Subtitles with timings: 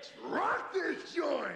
[0.00, 1.52] Let's rock this joint!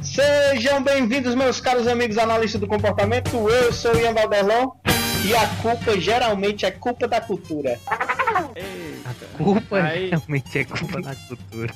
[0.00, 3.28] Sejam bem-vindos, meus caros amigos analistas do comportamento.
[3.50, 4.70] Eu sou o Ian Valderlon
[5.26, 7.78] e a culpa geralmente é culpa da cultura.
[7.86, 10.08] A culpa Aí.
[10.08, 11.74] realmente é culpa da cultura.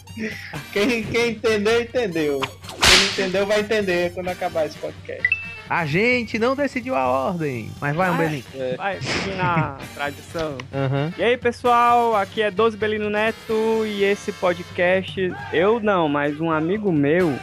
[0.72, 2.40] Quem, quem entendeu, entendeu.
[2.40, 5.35] Quem não entendeu, vai entender quando acabar esse podcast.
[5.68, 7.70] A gente não decidiu a ordem.
[7.80, 8.44] Mas vai, um belinho.
[8.76, 10.56] Vai, seguindo a tradição.
[10.72, 11.12] Aham.
[11.18, 16.50] E aí, pessoal, aqui é 12 Belino Neto e esse podcast, eu não, mas um
[16.50, 17.36] amigo meu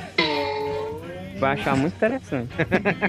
[1.44, 2.50] vai achar muito interessante.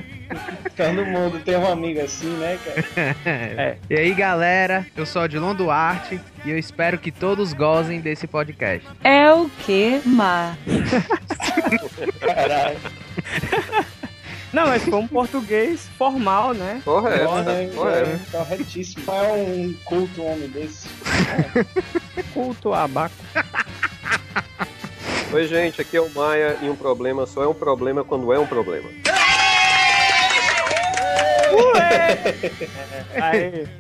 [0.77, 3.17] Todo mundo tem um amigo assim, né, cara?
[3.25, 3.77] É.
[3.89, 8.89] E aí, galera, eu sou Odilon Duarte e eu espero que todos gozem desse podcast.
[9.05, 10.56] É o que, Má?
[12.20, 12.78] Caralho.
[14.55, 16.81] Não, mas foi um português formal, né?
[16.85, 18.31] Correto, é, correto.
[18.31, 19.05] corretíssimo.
[19.05, 20.89] Não é um culto um homem desse.
[22.33, 23.15] Culto abaco.
[25.33, 28.39] Oi, gente, aqui é o Maia e um problema só é um problema quando é
[28.39, 28.89] um problema.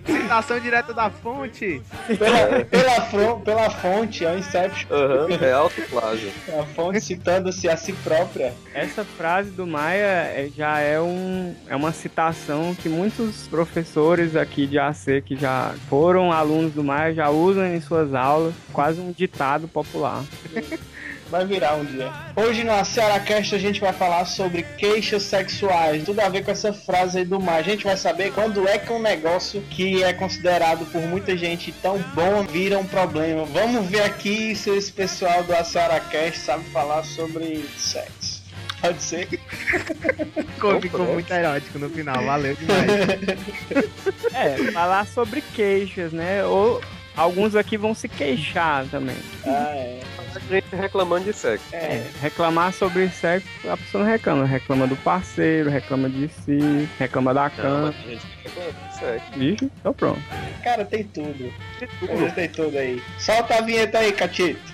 [0.06, 1.80] Citação direta da fonte.
[2.18, 4.88] Pela, pela, fron- pela fonte, é o Inception.
[4.90, 6.30] Aham, é autoplágio.
[6.58, 8.52] A fonte citando-se a si própria.
[8.74, 14.66] essa frase do Maia é- já é, um, é uma citação que muitos professores aqui
[14.66, 19.12] de AC que já foram alunos do Maia já usam em suas aulas, quase um
[19.12, 20.22] ditado popular.
[21.34, 22.12] Vai virar um dia.
[22.36, 26.04] Hoje no Cearacast a gente vai falar sobre queixas sexuais.
[26.04, 27.56] Tudo a ver com essa frase aí do mar.
[27.56, 31.72] A gente vai saber quando é que um negócio que é considerado por muita gente
[31.72, 33.44] tão bom vira um problema.
[33.46, 38.44] Vamos ver aqui se esse pessoal do Cearacast sabe falar sobre sexo.
[38.80, 39.26] Pode ser?
[40.54, 43.90] Ficou, ficou muito erótico no final, valeu demais.
[44.32, 46.44] É, falar sobre queixas, né?
[46.44, 46.80] Ou
[47.16, 49.16] alguns aqui vão se queixar também.
[49.46, 50.00] Ah, é.
[50.34, 51.64] A gente reclamando de sexo.
[51.72, 51.76] É.
[51.76, 54.44] É, reclamar sobre sexo, a pessoa não reclama.
[54.44, 57.86] Reclama do parceiro, reclama de si, reclama da Não, cama.
[57.86, 59.38] mas a gente reclama de sexo.
[59.38, 60.20] Vixe, então pronto.
[60.64, 61.52] Cara, tem tudo.
[61.78, 62.34] De tudo.
[62.34, 63.00] Tem tudo aí.
[63.18, 64.73] Solta a vinheta aí, Catito.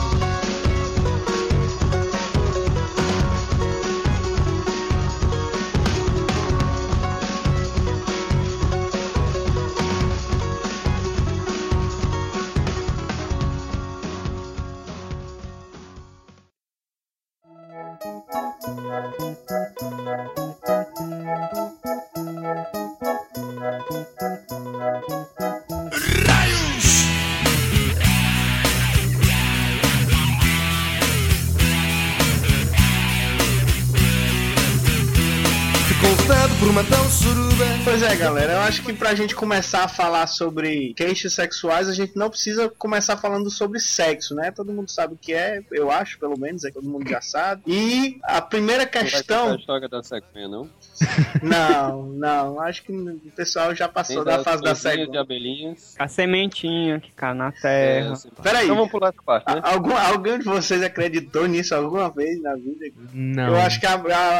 [38.21, 42.29] Galera, eu acho que pra gente começar a falar sobre queixas sexuais, a gente não
[42.29, 44.51] precisa começar falando sobre sexo, né?
[44.51, 47.63] Todo mundo sabe o que é, eu acho, pelo menos, é todo mundo já sabe.
[47.65, 49.55] E a primeira Não vai a questão.
[49.55, 50.03] história da
[50.47, 50.69] não?
[51.41, 55.95] Não, não, acho que o pessoal já passou da fase da florzinhas de abelhinhas.
[55.97, 58.13] A sementinha que cai na terra.
[58.13, 58.65] É, Peraí.
[58.65, 59.61] Então vamos pular essa parte, né?
[59.63, 62.85] Algum, algum de vocês acreditou nisso alguma vez na vida?
[63.13, 63.47] Não.
[63.49, 63.93] Eu acho que a-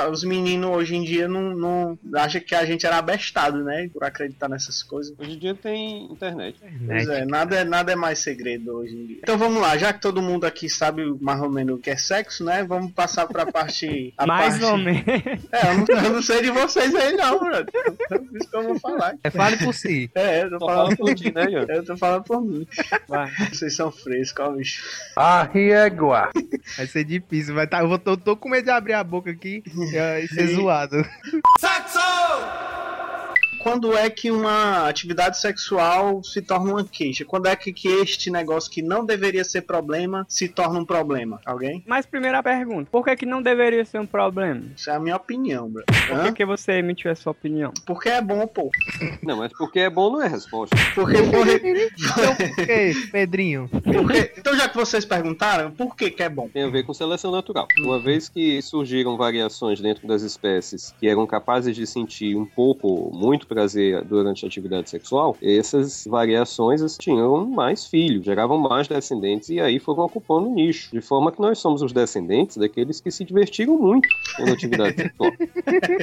[0.03, 3.89] a- os meninos hoje em dia não, não acham que a gente era abestado, né?
[3.91, 5.13] Por acreditar nessas coisas.
[5.17, 6.57] Hoje em dia tem internet.
[6.85, 9.17] Pois é, nada, é- nada é mais segredo hoje em dia.
[9.23, 11.95] Então vamos lá, já que todo mundo aqui sabe mais ou menos o que é
[11.95, 12.63] sexo, né?
[12.63, 14.13] Vamos passar pra parte.
[14.17, 15.03] a Mais parte- ou menos.
[15.51, 17.66] É, eu não, eu não sei de vocês aí não, brother.
[18.07, 19.16] Por isso que eu vou falar.
[19.23, 20.09] É fale por si.
[20.16, 21.66] É, eu tô Só falando fala por ti, né, Ian?
[21.69, 22.67] Eu tô falando por mim.
[23.07, 23.31] Vai.
[23.51, 24.84] Vocês são frescos, ó, bicho.
[25.16, 26.29] Arriégua.
[26.78, 27.56] Vai ser difícil.
[27.56, 30.28] Vai tá, eu vou, tô, tô com medo de abrir a boca aqui e, e
[30.28, 31.06] ser zoado.
[33.63, 37.23] Quando é que uma atividade sexual se torna uma queixa?
[37.25, 41.40] Quando é que, que este negócio que não deveria ser problema se torna um problema?
[41.46, 41.84] Alguém?
[41.85, 44.63] Mas primeira pergunta, por que, que não deveria ser um problema?
[44.75, 45.84] Isso é a minha opinião, bro.
[45.85, 46.34] Por que, Hã?
[46.34, 47.72] que você emitiu essa opinião?
[47.85, 48.69] Porque é bom, pô.
[49.23, 50.75] Não, mas porque é bom não é resposta.
[50.96, 51.61] Porque, porque,
[52.02, 53.69] Então por que, Pedrinho?
[53.69, 56.49] porque- então já que vocês perguntaram, por que que é bom?
[56.49, 57.67] Tem a ver com seleção natural.
[57.79, 63.11] Uma vez que surgiram variações dentro das espécies que eram capazes de sentir um pouco,
[63.13, 69.49] muito prazer durante a atividade sexual, essas variações assim, tinham mais filhos, geravam mais descendentes
[69.49, 70.89] e aí foram ocupando o nicho.
[70.93, 74.07] De forma que nós somos os descendentes daqueles que se divertiram muito
[74.37, 75.31] com a atividade sexual.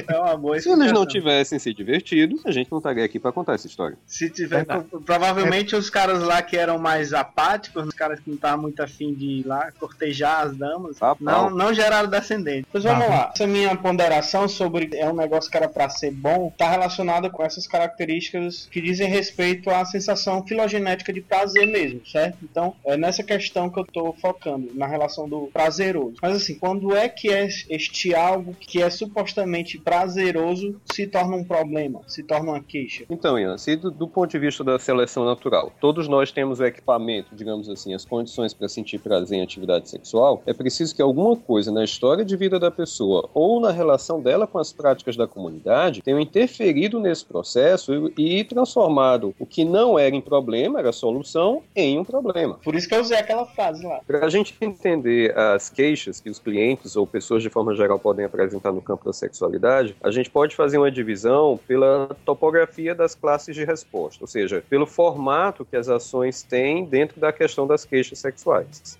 [0.07, 3.31] É uma boa Se eles não tivessem se divertido, a gente não estaria aqui para
[3.31, 3.97] contar essa história.
[4.05, 8.35] Se tiver, pro- provavelmente os caras lá que eram mais apáticos, os caras que não
[8.35, 12.67] estavam muito afim de ir lá cortejar as damas, Ah, não, não geraram descendente.
[12.71, 13.31] Pois vamos lá.
[13.33, 17.45] Essa minha ponderação sobre é um negócio que era pra ser bom, tá relacionada com
[17.45, 22.37] essas características que dizem respeito à sensação filogenética de prazer mesmo, certo?
[22.43, 26.17] Então, é nessa questão que eu tô focando, na relação do prazeroso.
[26.21, 31.43] Mas assim, quando é que é este algo que é supostamente prazeroso se torna um
[31.45, 33.05] problema, se torna uma queixa?
[33.09, 36.65] Então, Ian, se do, do ponto de vista da seleção natural, todos nós temos o
[36.65, 41.37] equipamento, digamos assim, as condições para sentir prazer em atividade sexual, é preciso que alguma
[41.37, 45.25] coisa na história de vida da pessoa ou na relação dela com as práticas da
[45.25, 50.91] comunidade tenham interferido nesse processo e, e transformado o que não era em problema, era
[50.91, 52.59] solução, em um problema.
[52.63, 53.99] Por isso que eu usei aquela frase lá.
[54.05, 58.25] Para a gente entender as queixas que os clientes ou pessoas de forma geral podem
[58.25, 63.55] apresentar no campo da sexualidade, a gente pode fazer uma divisão pela topografia das classes
[63.55, 68.19] de resposta, ou seja, pelo formato que as ações têm dentro da questão das queixas
[68.19, 68.97] sexuais.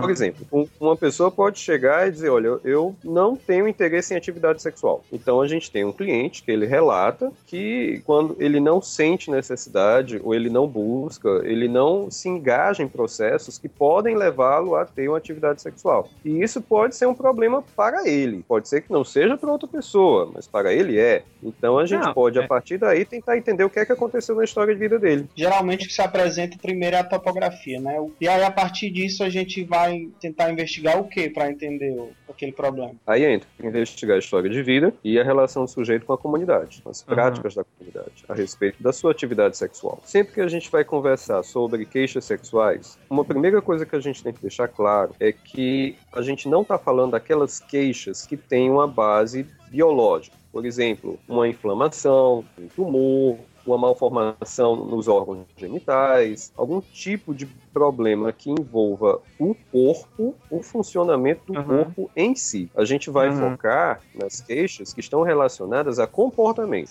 [0.00, 4.16] Por exemplo, um- uma pessoa pode chegar e dizer: Olha, eu não tenho interesse em
[4.16, 5.02] atividade sexual.
[5.12, 7.65] Então a gente tem um cliente que ele relata que
[8.04, 13.58] quando ele não sente necessidade ou ele não busca, ele não se engaja em processos
[13.58, 16.08] que podem levá-lo a ter uma atividade sexual.
[16.24, 18.44] E isso pode ser um problema para ele.
[18.46, 21.22] Pode ser que não seja para outra pessoa, mas para ele é.
[21.42, 23.92] Então a gente Não, pode, é- a partir daí, tentar entender o que é que
[23.92, 25.26] aconteceu na história de vida dele.
[25.34, 27.96] Geralmente o que se apresenta primeiro é a topografia, né?
[28.20, 31.96] E aí a partir disso a gente vai tentar investigar o que para entender
[32.28, 32.92] aquele problema.
[33.06, 36.82] Aí entra investigar a história de vida e a relação do sujeito com a comunidade,
[36.86, 40.00] as práticas da comunidade, a respeito da sua atividade sexual.
[40.04, 44.22] Sempre que a gente vai conversar sobre queixas sexuais, uma primeira coisa que a gente
[44.22, 48.70] tem que deixar claro é que a gente não está falando daquelas queixas que têm
[48.70, 50.36] uma base biológica.
[50.52, 58.32] Por exemplo, uma inflamação, um tumor, uma malformação nos órgãos genitais, algum tipo de problema
[58.32, 61.84] que envolva o corpo, o funcionamento do Aham.
[61.84, 62.70] corpo em si.
[62.74, 63.50] A gente vai Aham.
[63.50, 66.90] focar nas queixas que estão relacionadas a comportamento.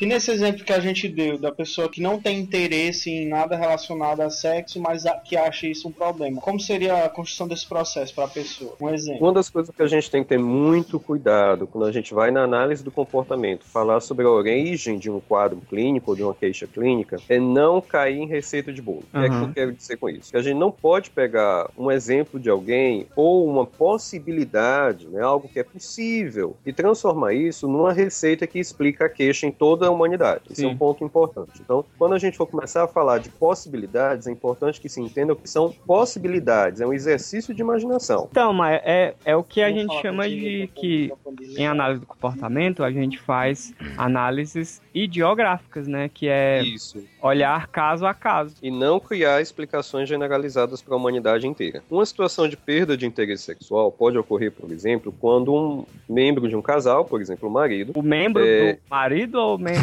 [0.00, 3.54] E nesse exemplo que a gente deu da pessoa que não tem interesse em nada
[3.54, 7.66] relacionado a sexo, mas a- que acha isso um problema, como seria a construção desse
[7.68, 8.74] processo para a pessoa?
[8.80, 9.20] Um exemplo.
[9.26, 12.30] Uma das coisas que a gente tem que ter muito cuidado quando a gente vai
[12.30, 16.34] na análise do comportamento, falar sobre a origem de um quadro clínico ou de uma
[16.34, 19.04] queixa clínica, é não cair em receita de bolo.
[19.12, 19.42] O que é que Uhum.
[19.48, 20.30] eu quero dizer com isso?
[20.30, 25.46] Que a gente não pode pegar um exemplo de alguém ou uma possibilidade, né, algo
[25.48, 29.94] que é possível, e transformar isso numa receita que explica a queixa em toda a
[29.94, 30.42] humanidade.
[30.50, 30.74] Esse é Sim.
[30.74, 31.52] um ponto importante.
[31.60, 35.32] Então, quando a gente for começar a falar de possibilidades, é importante que se entenda
[35.32, 36.80] o que são possibilidades.
[36.80, 38.28] É um exercício de imaginação.
[38.30, 41.12] Então, mas é, é o que a gente chama de que
[41.56, 46.08] em análise do comportamento a gente faz análises ideográficas, né?
[46.12, 47.02] Que é Isso.
[47.22, 48.54] olhar caso a caso.
[48.62, 51.82] e não criar explicações generalizadas para a humanidade inteira.
[51.90, 56.56] Uma situação de perda de interesse sexual pode ocorrer, por exemplo, quando um membro de
[56.56, 58.74] um casal, por exemplo, o marido, O membro É.
[58.74, 59.74] do marido ou o mem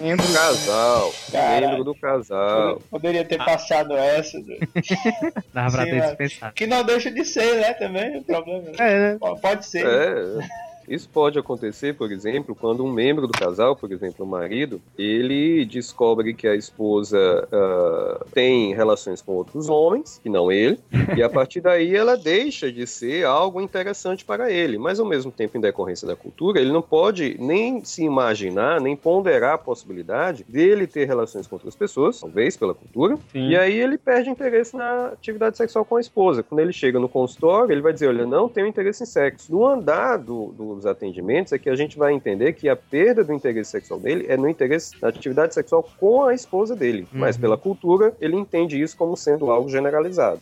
[0.00, 1.14] membro um casal,
[1.60, 4.38] membro do casal, Poderia ter passado essa.
[4.38, 4.56] né?
[5.52, 6.52] Dava pra ter dispensado.
[6.54, 7.74] Que não deixa de ser, né?
[7.74, 8.70] Também o problema.
[8.78, 9.18] É, né?
[9.40, 9.86] Pode ser.
[9.86, 10.48] É,
[10.88, 15.64] isso pode acontecer, por exemplo, quando um membro do casal, por exemplo, o marido, ele
[15.64, 20.78] descobre que a esposa ah, tem relações com outros homens, que não ele,
[21.16, 24.78] e a partir daí ela deixa de ser algo interessante para ele.
[24.78, 28.96] Mas ao mesmo tempo, em decorrência da cultura, ele não pode nem se imaginar, nem
[28.96, 33.48] ponderar a possibilidade dele ter relações com outras pessoas, talvez pela cultura, Sim.
[33.48, 36.42] e aí ele perde interesse na atividade sexual com a esposa.
[36.42, 39.50] Quando ele chega no consultório, ele vai dizer: Olha, não tenho interesse em sexo.
[39.52, 43.32] No andar do- dos atendimentos é que a gente vai entender que a perda do
[43.32, 47.08] interesse sexual dele é no interesse na atividade sexual com a esposa dele.
[47.12, 47.40] Mas Uhum.
[47.42, 50.40] pela cultura, ele entende isso como sendo algo generalizado.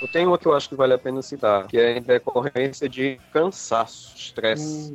[0.00, 2.88] Eu tenho uma que eu acho que vale a pena citar, que é em decorrência
[2.88, 4.94] de cansaço, estresse.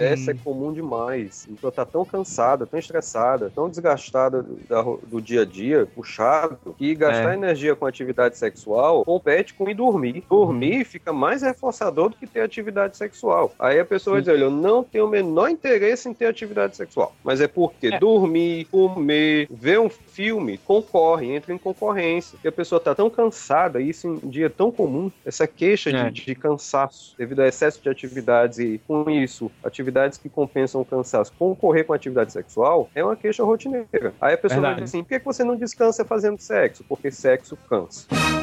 [0.00, 1.46] Hum, Essa é comum demais.
[1.50, 6.58] A pessoa tá tão cansada, tão estressada, tão desgastada do, do dia a dia, puxado,
[6.76, 7.34] que gastar É.
[7.34, 10.24] energia com atividade sexual compete com ir dormir.
[10.28, 13.52] Dormir fica mais reforçador do que ter atividade sexual.
[13.58, 16.76] Aí a pessoa vai dizer, olha, eu não tenho o menor interesse em ter atividade
[16.76, 17.14] sexual.
[17.24, 17.98] Mas é porque É.
[17.98, 22.32] dormir, comer, ver um filme, concorre, entra em concorrência.
[22.32, 26.10] Porque a pessoa tá tão cansada, e isso em dia tão comum, essa queixa É.
[26.10, 29.77] de, de cansaço devido ao excesso de atividades e com isso, atividades
[30.18, 34.14] que compensam o cansaço, concorrer com a atividade sexual, é uma queixa rotineira.
[34.20, 34.84] Aí a pessoa vai Verdade.
[34.84, 36.84] dizer assim: por que você não descansa fazendo sexo?
[36.88, 38.06] Porque sexo cansa.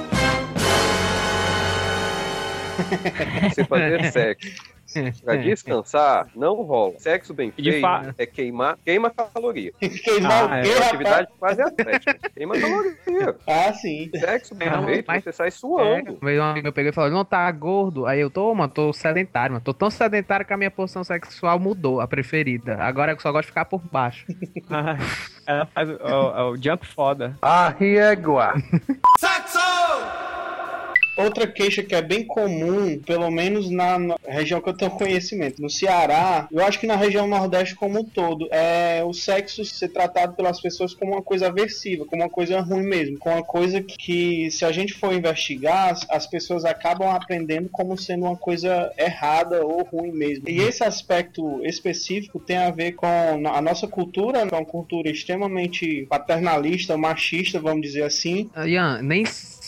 [3.50, 4.75] Você fazer sexo
[5.24, 6.94] pra descansar não rola.
[7.00, 9.72] Sexo bem feito fa- é queimar, queima caloria.
[9.80, 12.30] Queimar Ah, o é quê, É uma atividade quase atlética.
[12.34, 13.36] Queima caloria.
[13.48, 14.10] Ah, sim.
[14.16, 16.18] Sexo bem Não, feito, mas- você sai É, suando.
[16.22, 18.06] veio um amigo meu pegou e falou, não, tá gordo.
[18.06, 19.64] Aí eu tô, mano, tô sedentário, mano.
[19.64, 22.78] Tô tão sedentário que a minha posição sexual mudou, a preferida.
[22.82, 24.26] Agora eu só gosto de ficar por baixo.
[24.68, 24.98] Ah,
[25.48, 27.38] Ela faz o, o- o jump foda.
[31.18, 35.70] Outra queixa que é bem comum, pelo menos na, região que eu tenho conhecimento, no
[35.70, 40.34] Ceará, eu acho que na região Nordeste como um todo, é o sexo ser tratado
[40.34, 44.50] pelas pessoas como uma coisa aversiva, como uma coisa ruim mesmo, como uma coisa que,
[44.52, 49.66] se a gente for investigar, as, as pessoas acabam aprendendo como sendo uma coisa errada
[49.66, 50.48] ou ruim mesmo.
[50.48, 55.10] E esse aspecto específico tem a ver com a nossa cultura, que é uma cultura
[55.10, 59.26] extremamente paternalista, machista, vamos dizer assim, Ah, Ian, nem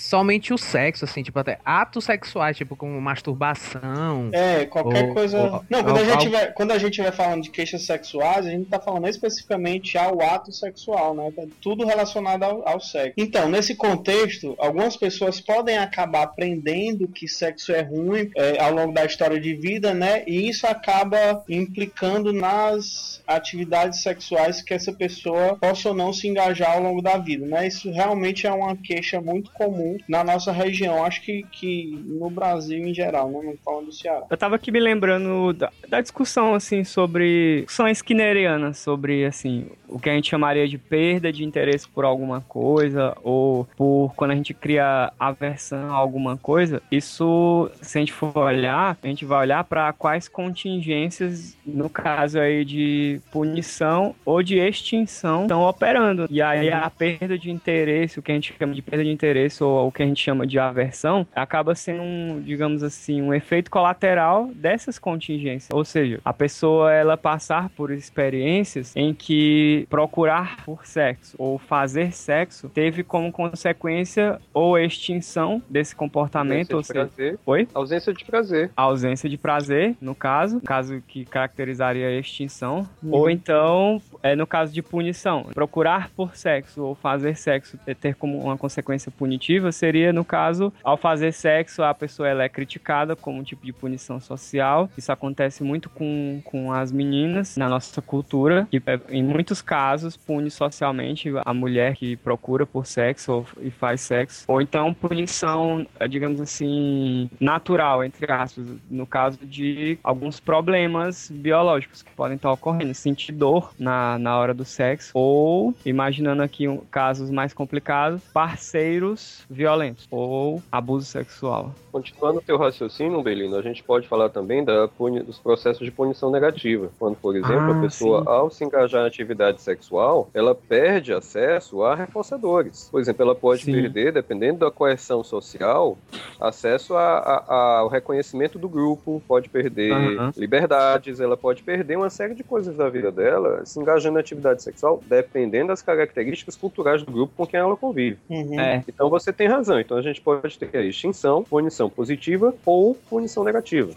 [0.08, 4.30] somente o sexo, assim, tipo, até atos sexuais, tipo, como masturbação.
[4.32, 5.38] É, qualquer Ou- coisa.
[5.38, 7.82] ou- não, quando a, ou- gente ou- vai, quando a gente vai falando de queixas
[7.84, 11.32] sexuais, a gente tá falando especificamente ao ato sexual, né?
[11.36, 13.14] Tá Tudo relacionado ao, ao sexo.
[13.18, 18.94] Então, nesse contexto, algumas pessoas podem acabar aprendendo que sexo é ruim é, ao longo
[18.94, 20.24] da história de vida, né?
[20.26, 26.72] E isso acaba implicando nas atividades sexuais que essa pessoa possa ou não se engajar
[26.78, 27.68] ao longo da vida, né?
[27.68, 31.04] Isso realmente é uma queixa muito comum na nossa região.
[31.04, 33.40] Acho que, que no Brasil em geral, né?
[33.44, 34.26] Não falando do Ceará.
[34.30, 37.62] Eu tava aqui me lembrando da, da discussão, assim, sobre.
[37.62, 42.42] discussão skinneriana, sobre, assim, o que a gente chamaria de perda de interesse por alguma
[42.42, 46.82] coisa, ou por quando a gente cria aversão a alguma coisa.
[46.92, 52.40] Isso, se a gente for olhar, a gente vai olhar para quais contingências, no caso
[52.40, 56.28] aí de punição ou de extinção, estão operando.
[56.30, 59.64] E aí a perda de interesse, o que a gente chama de perda de interesse,
[59.64, 63.70] ou o que a gente chama de aversão, acaba sendo um, digamos assim, um efeito
[63.72, 65.70] colateral dessas contingências.
[65.72, 72.12] Ou seja, a pessoa ela passar por experiências em que procurar por sexo ou fazer
[72.14, 77.40] sexo teve como consequência ou extinção desse comportamento, ou Ausência de seja, prazer.
[77.46, 77.68] Oi?
[77.74, 78.72] Ausência de prazer.
[78.76, 83.14] a ausência de prazer, no caso, caso que caracterizaria a extinção, Uhum.
[83.14, 88.40] ou então, é, no caso de punição, procurar por sexo ou fazer sexo ter como
[88.40, 93.40] uma consequência punitiva seria, no caso, ao fazer sexo, a pessoa ela é criticada como
[93.40, 94.90] um tipo de punição social.
[94.98, 100.18] Isso acontece muito com, com as meninas na nossa cultura, que é, em muitos casos
[100.18, 105.86] pune socialmente a mulher que procura por sexo ou, e faz sexo, ou então punição,
[106.10, 112.94] digamos assim, natural, entre aspas, no caso de alguns problemas biológicos que podem estar ocorrendo,
[112.94, 119.46] sentir dor na, na hora do sexo, ou, imaginando aqui um, casos mais complicados, parceiros
[119.50, 119.67] violentos
[120.12, 121.72] ou abuso sexual.
[121.92, 124.88] Continuando o teu raciocínio, Belino, a gente pode falar também da
[125.26, 126.90] dos processos de punição negativa.
[127.00, 128.28] Quando, por exemplo, Ah, a pessoa, sim.
[128.30, 132.88] ao se engajar em atividade sexual, ela perde acesso a reforçadores.
[132.92, 133.72] Por exemplo, ela pode Sim.
[133.74, 135.98] perder, dependendo da coerção social,
[136.40, 139.94] acesso a- a- ao reconhecimento do grupo, pode perder
[140.36, 144.62] liberdades, ela pode perder uma série de coisas da vida dela se engajando em atividade
[144.64, 148.18] sexual, dependendo das características culturais do grupo com quem ela convive.
[148.30, 148.60] Uhum.
[148.60, 149.80] É, Então você tem razão.
[149.80, 153.92] Então a gente pode ter a extinção, punição positiva ou punição negativa.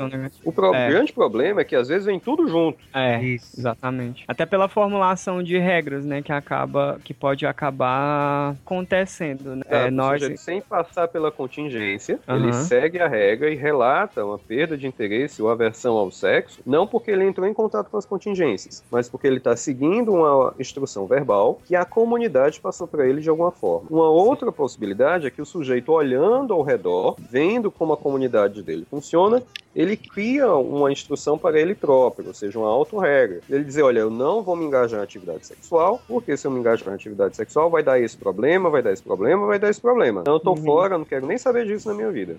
[0.44, 0.88] O pro- É.
[0.88, 2.78] grande problema é que às vezes vem tudo junto.
[2.94, 3.58] É, Isso.
[3.58, 4.24] exatamente.
[4.26, 9.62] Até pela formulação de regras, né, que acaba, que pode acabar acontecendo, né?
[9.68, 9.76] Tá?
[9.76, 14.38] É, O nós, sujeito, sem passar pela contingência, ele segue a regra e relata uma
[14.38, 18.06] perda de interesse ou aversão ao sexo, não porque ele entrou em contato com as
[18.06, 23.20] contingências, mas porque ele está seguindo uma instrução verbal que a comunidade passou para ele
[23.20, 23.86] de alguma forma.
[23.90, 28.86] Uma outra possibilidade é que o sujeito, olhando ao redor, vendo como a comunidade dele
[28.88, 29.42] funciona,
[29.74, 33.40] ele cria uma instrução para ele próprio, ou seja, uma autorregra.
[33.48, 36.58] Ele dizer, olha, eu não vou me engajar em atividade sexual, porque se eu me
[36.58, 39.80] engajar em atividade sexual vai dar esse problema, vai dar esse problema, vai dar esse
[39.80, 40.20] problema.
[40.22, 40.64] Então eu tô Uhum.
[40.64, 42.36] fora, não quero nem saber disso na minha vida.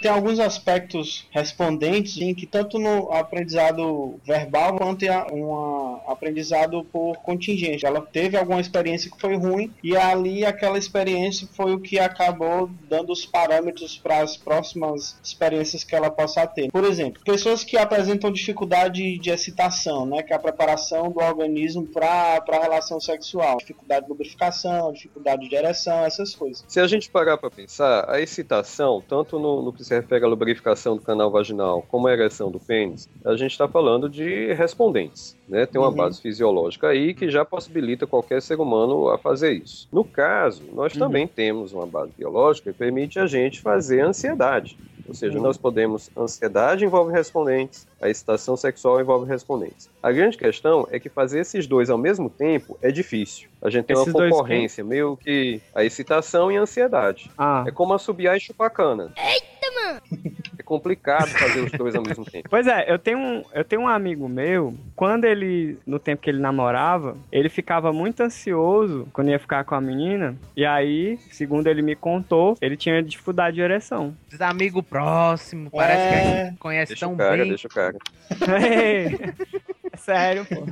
[0.00, 7.16] Tem alguns aspectos respondentes em que tanto no aprendizado verbal quanto em um aprendizado por
[7.18, 7.86] contingência.
[7.86, 12.70] Ela teve alguma experiência que foi ruim e ali aquela experiência foi o que acabou
[12.88, 16.70] dando os parâmetros para as próximas experiências que ela possa ter.
[16.70, 21.86] Por exemplo, pessoas que apresentam dificuldade de excitação, né, que é a preparação do organismo
[21.86, 26.64] para a relação sexual, dificuldade de lubrificação, dificuldade de ereção, essas coisas.
[26.68, 30.94] Se a gente parar para pensar, a excitação, tanto no, no se refere à lubrificação
[30.96, 35.36] do canal vaginal como a ereção do pênis, a gente está falando de respondentes.
[35.48, 35.66] Né?
[35.66, 35.96] Tem uma Uhum.
[35.96, 39.88] base fisiológica aí que já possibilita qualquer ser humano a fazer isso.
[39.92, 41.00] No caso, nós Uhum.
[41.00, 44.78] também temos uma base biológica que permite a gente fazer ansiedade.
[45.08, 45.42] Ou seja, Uhum.
[45.42, 46.08] nós podemos.
[46.16, 49.90] Ansiedade envolve respondentes, a excitação sexual envolve respondentes.
[50.00, 53.48] A grande questão é que fazer esses dois ao mesmo tempo é difícil.
[53.60, 57.28] A gente tem Esses uma dois concorrência, meio que a excitação e a ansiedade.
[57.36, 57.64] Ah.
[57.66, 59.12] É como assobiar e chupar cana.
[59.18, 59.49] Eita!
[60.58, 62.48] É complicado fazer os dois ao mesmo tempo.
[62.48, 66.30] Pois é, eu tenho, um, eu tenho um amigo meu, quando ele, no tempo que
[66.30, 71.66] ele namorava, ele ficava muito ansioso quando ia ficar com a menina, e aí, segundo
[71.66, 74.14] ele me contou, ele tinha dificuldade de ereção.
[74.32, 76.44] Os amigos próximos, parece que a É.
[76.46, 77.48] gente conhece Deixa tão o cara, bem.
[77.48, 77.96] deixa o cara.
[79.92, 80.66] é sério, pô.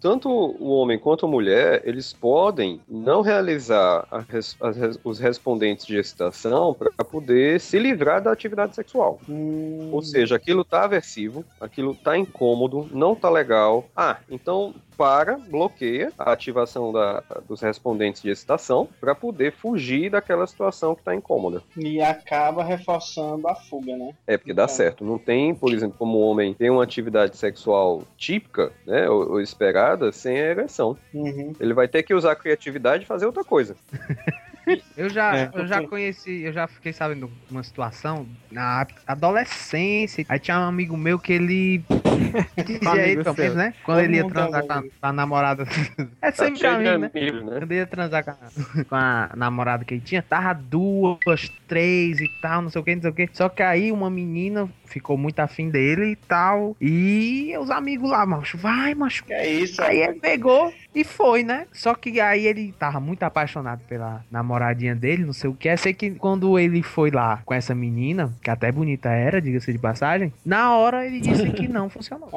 [0.00, 4.56] Tanto o homem quanto a mulher, eles podem não realizar res-
[5.04, 9.20] os respondentes de excitação para poder se livrar da atividade sexual.
[9.28, 13.84] Hum, Ou seja, aquilo tá aversivo, aquilo tá incômodo, não tá legal.
[13.94, 20.46] Ah, então para, bloqueia a ativação da- dos respondentes de excitação para poder fugir daquela
[20.46, 21.62] situação que tá incômoda.
[21.74, 24.12] E acaba reforçando a fuga, né?
[24.26, 24.74] É porque dá Então.
[24.74, 25.02] certo.
[25.02, 29.40] Não tem, por exemplo, como o homem tem uma atividade sexual típica, né, ou, ou
[29.40, 30.98] esperada, sem a ereção.
[31.14, 31.54] Uhum.
[31.58, 33.74] Ele vai ter que usar a criatividade e fazer outra coisa.
[34.96, 35.50] Eu já, É.
[35.52, 40.24] eu já conheci, eu já fiquei sabendo de uma situação na adolescência.
[40.28, 41.82] Aí tinha um amigo meu que ele.
[42.66, 43.74] dizia aí, menos, né?
[43.84, 45.64] Quando Todo ele ia um transar com a, com a namorada.
[46.22, 47.10] é Tá sempre de amigo, né?
[47.14, 47.30] né?
[47.30, 51.18] Quando ele ia transar com a, com a namorada que ele tinha, tava duas,
[51.66, 53.28] três e tal, não sei o que, não sei o que.
[53.32, 56.76] Só que aí uma menina ficou muito afim dele e tal.
[56.80, 59.24] E os amigos lá, macho, vai, macho.
[59.24, 59.80] Que é isso?
[59.80, 60.10] Aí rapaz?
[60.10, 61.66] ele pegou e foi, né?
[61.72, 65.68] Só que aí ele tava muito apaixonado pela namoradinha dele, não sei o que.
[65.68, 69.72] É sei que quando ele foi lá com essa menina, que até bonita era, diga-se
[69.72, 72.28] de passagem, na hora ele disse que não funcionou.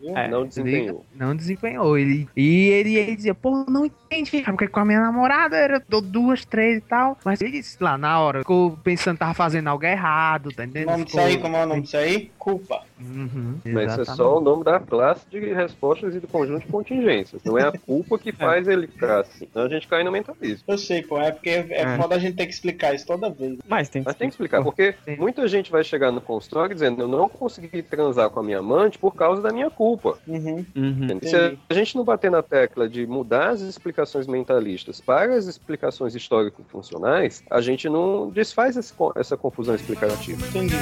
[0.00, 0.16] Viu?
[0.16, 0.28] É.
[0.28, 1.06] Não desempenhou.
[1.14, 1.96] Não desempenhou.
[1.96, 5.82] Ele, e ele, ele dizia, pô, não entendi, cara, porque com a minha namorada era
[6.02, 7.16] duas, três e tal.
[7.24, 10.66] Mas ele disse lá na hora, ficou pensando que tava fazendo algo errado, tá O
[10.66, 10.90] entendendo?
[10.90, 12.30] nome disso Ficou- aí, como é o nome disso aí?
[12.38, 12.82] Culpa.
[13.00, 16.70] Uhum, Mas isso é só o nome da classe de respostas e do conjunto de
[16.70, 17.42] contingências.
[17.44, 19.46] Não é a culpa que faz ele ficar assim.
[19.50, 20.64] Senão a gente cai no mentalismo.
[20.68, 21.96] Eu sei, pô, é porque é, É.
[21.96, 23.58] foda a gente ter que explicar isso toda vez.
[23.66, 25.16] Mas tem que, Mas tem que explicar, porque Sim.
[25.16, 28.98] muita gente vai chegar no consultório dizendo eu não consegui transar com a minha amante
[28.98, 30.18] por causa da minha culpa.
[30.26, 30.64] Uhum.
[30.76, 31.20] Uhum.
[31.22, 36.14] Se a gente não bater na tecla de mudar as explicações mentalistas para as explicações
[36.14, 40.46] histórico-funcionais, a gente não desfaz esse essa confusão explicativa.
[40.48, 40.74] Entendi.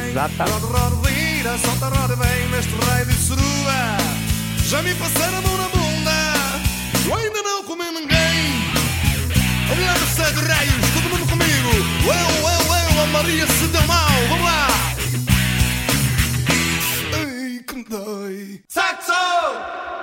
[4.69, 6.11] Já me passaram a mão na bunda,
[7.07, 8.19] eu ainda não comi ninguém.
[9.73, 11.71] Olhando-se de raios, todo mundo comigo.
[12.05, 14.67] Eu, eu, eu, a Maria se deu mal, vamos lá.
[17.15, 18.61] Ai, que me dói.
[18.69, 19.98] Saxo!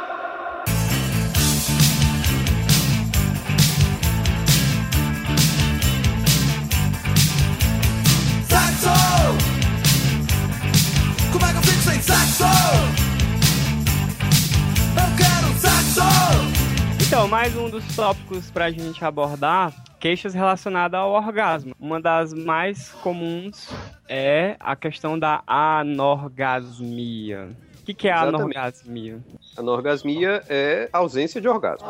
[17.07, 21.73] Então, mais um dos tópicos pra gente abordar, queixas relacionadas ao orgasmo.
[21.79, 23.69] Uma das mais comuns
[24.07, 27.49] é a questão da anorgasmia.
[27.81, 28.41] O que, que é a Exatamente.
[28.41, 29.19] anorgasmia?
[29.57, 31.87] A anorgasmia é ausência de orgasmo.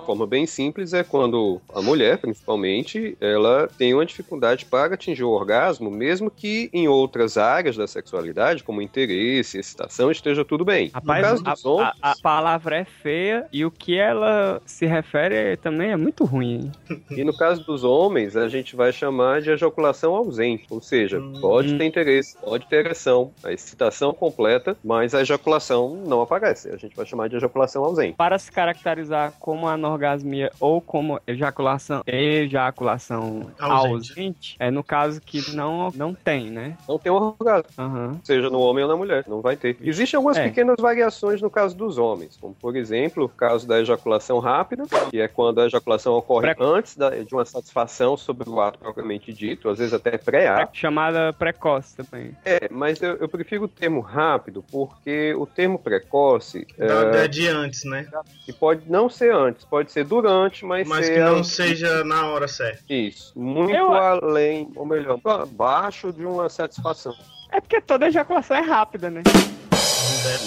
[0.00, 5.24] De forma bem simples, é quando a mulher, principalmente, ela tem uma dificuldade para atingir
[5.24, 10.92] o orgasmo, mesmo que em outras áreas da sexualidade, como interesse, excitação, esteja tudo bem.
[10.94, 14.86] Rapaz, no caso a, homens, a- a palavra é feia e o que ela se
[14.86, 16.70] refere também é muito ruim.
[16.88, 17.02] hein?
[17.10, 20.66] E no caso dos homens, a gente vai chamar de ejaculação ausente.
[20.70, 26.20] Ou seja, pode ter interesse, pode ter ereção, a excitação completa, mas a ejaculação não
[26.22, 26.45] aparece.
[26.46, 28.14] A gente vai chamar de ejaculação ausente.
[28.16, 34.10] Para se caracterizar como anorgasmia ou como ejaculação, ejaculação Ausente.
[34.10, 36.76] ausente, é no caso que não, não tem, né?
[36.88, 37.66] Não tem orgasmo.
[37.78, 38.20] Aham.
[38.24, 39.76] seja no homem ou na mulher, não vai ter.
[39.80, 40.44] Existem algumas É.
[40.44, 45.20] pequenas variações no caso dos homens, como por exemplo o caso da ejaculação rápida, que
[45.20, 49.32] é quando a ejaculação ocorre Pre- antes da- de uma satisfação sobre o ato propriamente
[49.32, 50.76] dito, às vezes até pré-ato.
[50.76, 52.32] Chamada precoce também.
[52.44, 56.35] É, mas eu, eu prefiro o termo rápido, porque o termo precoce
[56.78, 58.06] Da, é, da de antes, né?
[58.44, 62.26] que pode não ser antes, pode ser durante, mas, Mas ser que não seja na
[62.28, 62.82] hora certa.
[62.88, 67.14] isso, muito Eu- além, ou melhor, abaixo de uma satisfação.
[67.52, 69.22] É porque toda ejaculação é rápida, né?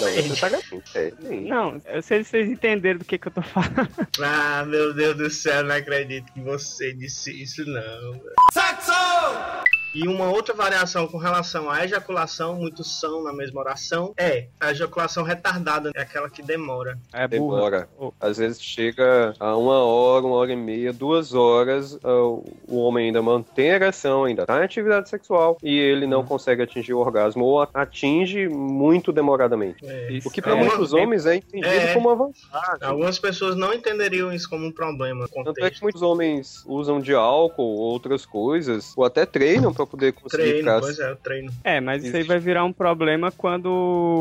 [0.00, 0.82] Não necessariamente.
[0.94, 1.12] É.
[1.48, 3.88] Não, eu sei se vocês entenderam do que, que eu tô falando.
[4.22, 8.20] Ah, meu Deus do céu, não acredito que você disse isso, não.
[8.52, 8.92] Saxo!
[9.92, 14.70] E uma outra variação com relação à ejaculação, muitos são na mesma oração, é a
[14.70, 16.96] ejaculação retardada, é aquela que demora.
[17.12, 17.56] É burra.
[17.56, 17.88] Demora.
[17.98, 18.12] Oh.
[18.20, 22.22] Às vezes chega a uma hora, uma hora e meia, duas horas, ah,
[22.68, 26.62] o homem ainda mantém a ereção, ainda tá em atividade sexual e ele não consegue
[26.62, 29.84] atingir o orgasmo ou atinge muito demoradamente.
[29.84, 30.12] É.
[30.12, 30.28] Isso.
[30.28, 30.62] O que para É.
[30.62, 31.94] muitos homens é entendido É.
[31.94, 32.78] como uma vantagem.
[32.86, 35.26] Algumas pessoas não entenderiam isso como um problema.
[35.28, 39.90] Tanto é que muitos homens usam de álcool ou outras coisas, ou até treinam para
[39.90, 41.52] poder conseguir Treino, ficar pois é, o treino.
[41.64, 43.66] É, mas isso aí vai virar um problema quando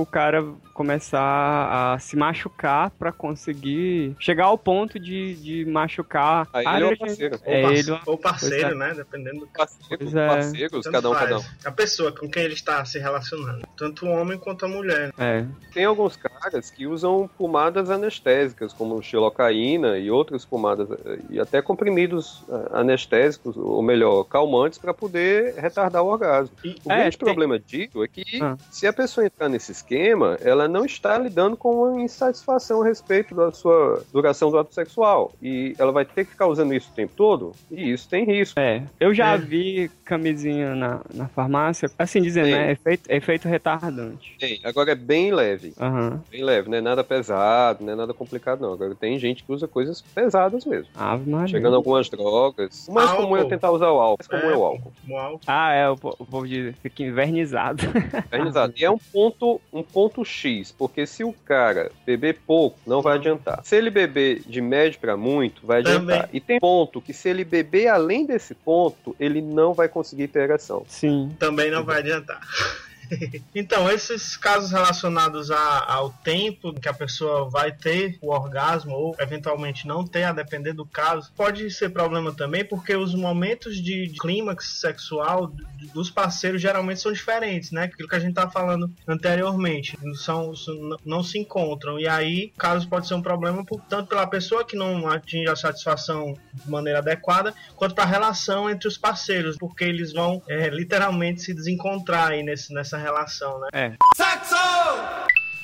[0.02, 0.44] o cara
[0.74, 6.48] começar a se machucar pra conseguir chegar ao ponto de, de machucar.
[6.54, 7.40] Aí Ah, ele é o parceiro.
[7.44, 8.94] É ou, ele, ou parceiro, né?
[8.96, 10.28] Dependendo do Parceiro, Pois é.
[10.28, 11.24] parceiros, Tanto cada um, faz.
[11.30, 11.44] cada um.
[11.66, 13.68] A pessoa com quem ele está se relacionando.
[13.78, 15.12] Tanto o homem quanto a mulher.
[15.18, 15.46] é.
[15.74, 21.62] Tem alguns caras que usam pomadas anestésicas, como xilocaína e outras pomadas, eh, e até
[21.62, 26.56] comprimidos eh, anestésicos, ou melhor, calmantes, para poder retardar o orgasmo.
[26.64, 28.58] E- O É, grande tem- problema disso é que Ah.
[28.72, 33.34] se a pessoa entrar nesse esquema, ela não está lidando com uma insatisfação a respeito
[33.36, 35.32] da sua duração do ato sexual.
[35.42, 38.60] E ela vai ter que ficar usando isso o tempo todo, e isso tem risco.
[38.60, 39.38] É, eu já É.
[39.38, 42.52] vi camisinha na, na farmácia, assim dizendo, Sim.
[42.54, 42.72] né?
[42.72, 44.36] Efeito, efeito retardante.
[44.40, 44.60] Tem.
[44.64, 45.74] Agora é bem leve.
[45.80, 46.22] Aham.
[46.32, 48.74] Bem leve, não é nada pesado, não é nada complicado, não.
[48.74, 50.88] Agora tem gente que usa coisas pesadas mesmo.
[50.96, 51.48] Ave Maria.
[51.48, 52.88] Chegando algumas drogas.
[52.88, 53.50] O mais comum é Álcool.
[53.50, 54.24] tentar usar o álcool.
[54.30, 54.58] O mais comum é, É.
[54.58, 54.94] o álcool.
[55.10, 55.39] o álcool.
[55.48, 57.84] Ah, é, o, po- o povo diz, fica invernizado.
[58.32, 58.74] Organizado.
[58.78, 63.16] E é um ponto, um ponto X, porque se o cara beber pouco, não vai
[63.18, 63.62] adiantar.
[63.64, 66.16] Se ele beber de médio pra muito, vai Também.
[66.18, 66.30] adiantar.
[66.34, 70.44] E tem ponto que se ele beber além desse ponto, ele não vai conseguir ter
[70.44, 70.84] ereção.
[70.88, 71.36] Sim.
[71.40, 72.40] Também não vai adiantar.
[73.56, 79.16] então, esses casos relacionados a- ao tempo que a pessoa vai ter o orgasmo ou
[79.20, 84.08] eventualmente não ter, a depender do caso, pode ser problema também porque os momentos de,
[84.08, 85.52] de clímax sexual
[85.94, 87.84] dos parceiros geralmente são diferentes, né?
[87.84, 92.00] Aquilo que a gente tá falando anteriormente, são, são- não se encontram.
[92.00, 95.50] E aí, o caso pode ser um problema por- tanto pela pessoa que não atinge
[95.50, 100.42] a satisfação de maneira adequada, quanto para a relação entre os parceiros, porque eles vão
[100.48, 103.68] é, literalmente se desencontrar aí nesse, nessa relação, né?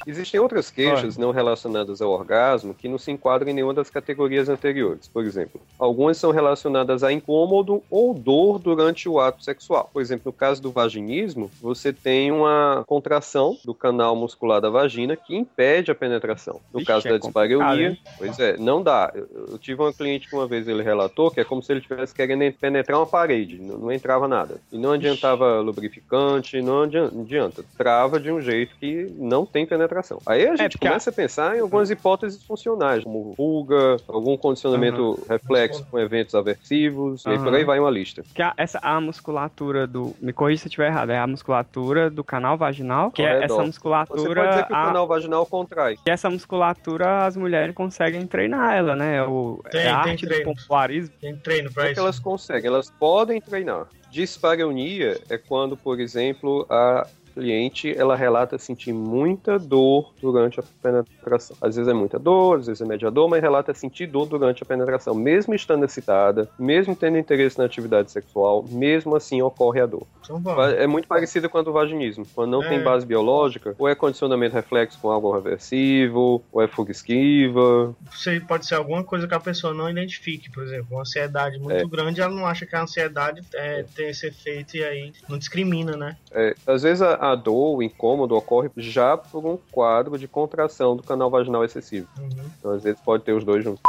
[0.07, 4.49] Existem outras queixas não relacionadas ao orgasmo que não se enquadram em nenhuma das categorias
[4.49, 5.07] anteriores.
[5.07, 9.89] Por exemplo, algumas são relacionadas a incômodo ou dor durante o ato sexual.
[9.91, 15.15] Por exemplo, no caso do vaginismo, você tem uma contração do canal muscular da vagina
[15.15, 16.59] que impede a penetração.
[16.71, 19.11] No Vixe, caso é da dispareunia, pois é, não dá.
[19.15, 22.13] Eu, tive uma cliente que uma vez ele relatou que é como se ele estivesse
[22.13, 24.57] querendo penetrar uma parede, não, não entrava nada.
[24.71, 27.63] E não adiantava lubrificante, não adian- adianta.
[27.77, 29.94] Trava de um jeito que não tem penetração.
[30.25, 34.35] Aí a gente porque a- começa a pensar em algumas hipóteses funcionais, como fuga, algum
[34.37, 38.23] condicionamento reflexo com eventos aversivos, e aí por aí vai uma lista.
[38.33, 40.15] Que a, essa, a musculatura do.
[40.21, 43.31] Me corrija se eu estiver errado, é a musculatura do canal vaginal, que Ao é
[43.33, 43.45] redor.
[43.45, 44.35] essa Você musculatura.
[44.41, 45.97] pode dizer que o a- canal vaginal contrai.
[45.97, 49.23] que essa musculatura as mulheres conseguem treinar ela, né?
[49.23, 50.45] O, Tem- é tem a arte do treino.
[50.55, 51.15] pompoarismo.
[51.21, 52.01] Tem treino Como pra é que isso.
[52.01, 52.67] elas conseguem?
[52.67, 53.87] Elas podem treinar.
[54.11, 61.55] Dispareunia é quando, por exemplo, a cliente ela relata sentir muita dor durante a penetração.
[61.61, 64.63] Às vezes é muita dor, às vezes é média dor, mas relata sentir dor durante
[64.63, 69.85] a penetração, mesmo estando excitada, mesmo tendo interesse na atividade sexual, mesmo assim ocorre a
[69.85, 70.07] dor.
[70.23, 70.41] Então.
[70.71, 72.25] É muito parecido com do vaginismo.
[72.35, 72.69] Quando não É.
[72.69, 78.39] tem base biológica, ou é condicionamento reflexo com algo reversivo, ou é fuga esquiva, Você
[78.39, 81.85] pode ser alguma coisa que a pessoa não identifique, por exemplo, uma ansiedade muito É.
[81.85, 85.97] grande, ela não acha que a ansiedade é, tem esse efeito e aí não discrimina,
[85.97, 86.15] né?
[86.31, 90.95] É, às vezes a, a dor, o incômodo ocorre já por um quadro de contração
[90.95, 92.07] do canal vaginal excessivo.
[92.19, 92.45] Uhum.
[92.59, 93.81] Então, às vezes pode ter os dois juntos.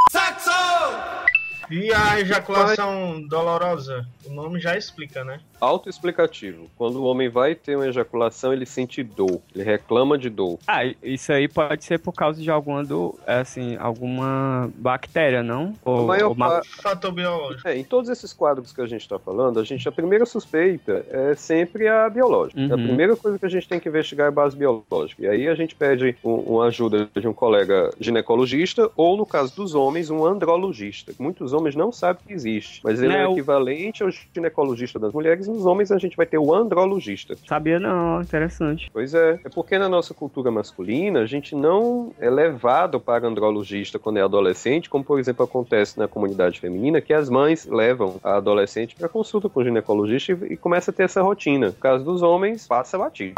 [1.71, 5.41] E a ejaculação dolorosa, o nome já explica, né?
[5.61, 6.69] Autoexplicativo.
[6.77, 10.59] Quando o homem vai ter uma ejaculação, ele sente dor, ele reclama de dor.
[10.67, 15.75] Ah, isso aí pode ser por causa de alguma do, assim, alguma bactéria, não?
[15.85, 17.67] Ou, A maior ou Fator biológico.
[17.69, 21.05] É, em todos esses quadros que a gente está falando, a gente a primeira suspeita
[21.11, 22.61] é sempre a biológica.
[22.61, 22.67] Uhum.
[22.75, 25.23] A primeira coisa que a gente tem que investigar é a base biológica.
[25.23, 29.55] E aí a gente pede um- uma ajuda de um colega ginecologista ou, no caso
[29.57, 31.13] dos homens, um andrologista.
[31.19, 35.13] Muitos homens não sabem que existe, mas ele Né, é o- equivalente ao ginecologista das
[35.13, 35.47] mulheres.
[35.47, 37.37] E nos homens a gente vai ter o andrologista.
[37.49, 38.91] Sabia não, interessante.
[38.93, 43.99] Pois é, é porque na nossa cultura masculina a gente não é levado para andrologista
[43.99, 48.37] quando é adolescente, como por exemplo acontece na comunidade feminina, que as mães levam a
[48.37, 51.69] adolescente para consulta com o ginecologista e, e começa a ter essa rotina.
[51.69, 53.35] No caso dos homens, passa batido.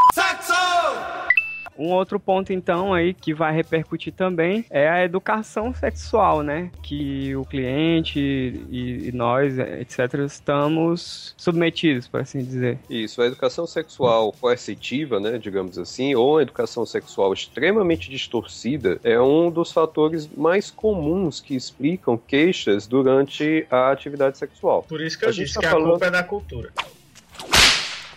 [1.79, 6.71] Um outro ponto, então, aí que vai repercutir também é a educação sexual, né?
[6.83, 12.79] Que o cliente e, e nós, etc., estamos submetidos, por assim dizer.
[12.91, 19.21] Isso, a educação sexual coercitiva, né, digamos assim, ou a educação sexual extremamente distorcida é
[19.21, 24.83] um dos fatores mais comuns que explicam queixas durante a atividade sexual.
[24.83, 26.73] Por isso que eu A gente disse tá que a falando- culpa é da cultura.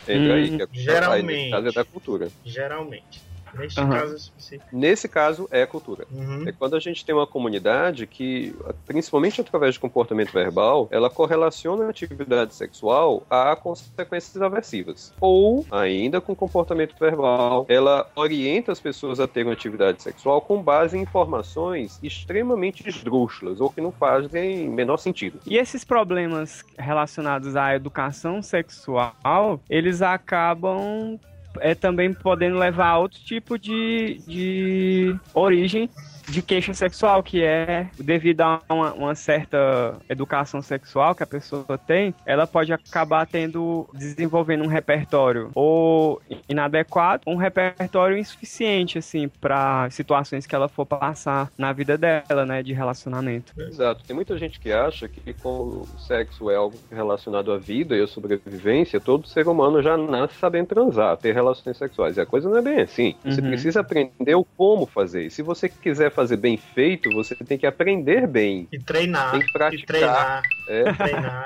[0.08, 1.54] Entra aí, Hum, que é geralmente.
[1.54, 2.28] a da cultura.
[2.43, 3.21] Geralmente.
[3.54, 3.90] Neste Aham.
[3.90, 4.70] caso específico.
[4.72, 6.06] Nesse caso, é cultura.
[6.12, 6.48] Uhum.
[6.48, 11.86] É quando a gente tem uma comunidade que, principalmente através de comportamento verbal, ela correlaciona
[11.86, 15.14] a atividade sexual a consequências aversivas.
[15.20, 20.62] Ou, ainda com comportamento verbal, ela orienta as pessoas a terem uma atividade sexual com
[20.62, 25.40] base em informações extremamente esdrúxulas ou que não fazem menor sentido.
[25.46, 31.20] E esses problemas relacionados à educação sexual, eles acabam
[31.60, 35.90] é, também podendo levar a outro tipo de, de origem
[36.28, 41.78] de queixa sexual, que é devido a uma, uma certa educação sexual que a pessoa
[41.86, 49.90] tem, ela pode acabar tendo, desenvolvendo um repertório ou inadequado, um repertório insuficiente, assim, para
[49.90, 53.54] situações que ela for passar na vida dela, né, de relacionamento.
[53.58, 54.04] Exato.
[54.06, 58.02] Tem muita gente que acha que como o sexo é algo relacionado à vida e
[58.02, 62.18] à sobrevivência, todo ser humano já nasce sabendo transar, ter relações sexuais.
[62.18, 63.16] E a coisa não é bem assim.
[63.26, 63.48] Você Uhum.
[63.48, 65.26] precisa aprender o como fazer.
[65.26, 68.67] E se você quiser fazer bem feito, você tem que aprender bem.
[68.71, 69.32] E treinar.
[69.32, 69.86] Tem que E praticar.
[69.88, 70.41] treinar.
[70.67, 70.93] É.
[70.93, 71.45] Treinar.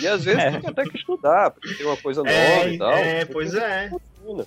[0.00, 0.50] E às vezes É.
[0.52, 2.92] tem que até que estudar, porque tem uma coisa nova É, e tal.
[2.92, 3.90] é, pois é.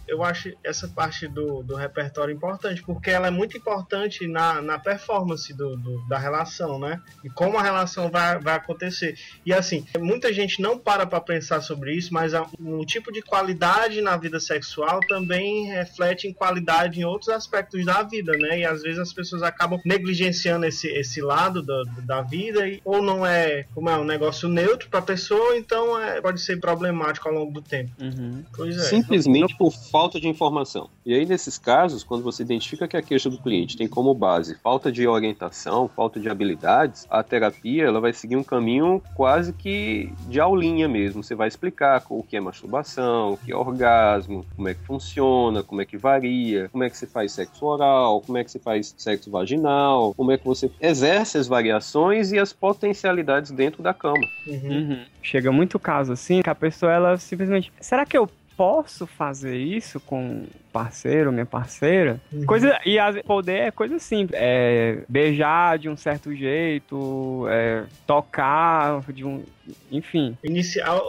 [0.08, 4.78] Eu acho essa parte do, do repertório importante, porque ela é muito importante na, na
[4.78, 7.02] performance do, do- da relação, né?
[7.24, 9.16] E como a relação vai, vai acontecer.
[9.46, 13.22] E assim, muita gente não para para pensar sobre isso, mas há um tipo de
[13.22, 18.60] qualidade na vida sexual também reflete em qualidade em outros aspectos da vida, né?
[18.60, 23.02] E às vezes as pessoas acabam negligenciando esse, esse lado da, da vida, e, ou
[23.02, 27.28] não é, como é, um negócio neutro para a pessoa, então é, pode ser problemático
[27.28, 27.92] ao longo do tempo.
[28.00, 28.44] Uhum.
[28.56, 28.84] Pois é.
[28.84, 30.90] Simplesmente por falta de informação.
[31.06, 34.56] E aí, nesses casos, quando você identifica que a queixa do cliente tem como base
[34.56, 40.12] falta de orientação, falta de habilidades, a terapia ela vai seguir um caminho quase que
[40.28, 41.24] de aulinha mesmo.
[41.24, 45.62] Você vai explicar o que é masturbação, o que é orgasmo, como é que funciona,
[45.62, 48.58] como é que varia, como é que se faz sexo oral, como é que se
[48.58, 53.94] faz sexo vaginal, como é que você exerce as variações e as potencialidades dentro da
[53.94, 54.28] cama.
[54.48, 54.72] Uhum.
[54.72, 55.06] Uhum.
[55.22, 58.28] Chega muito caso assim que a pessoa ela simplesmente, será que eu
[58.62, 62.20] posso fazer isso com parceiro, minha parceira?
[62.32, 62.46] Uhum.
[62.46, 69.24] Coisa e poder é coisa simples, é beijar de um certo jeito, é, tocar de
[69.26, 69.44] um,
[69.92, 70.38] enfim.
[70.44, 71.02] Inicial,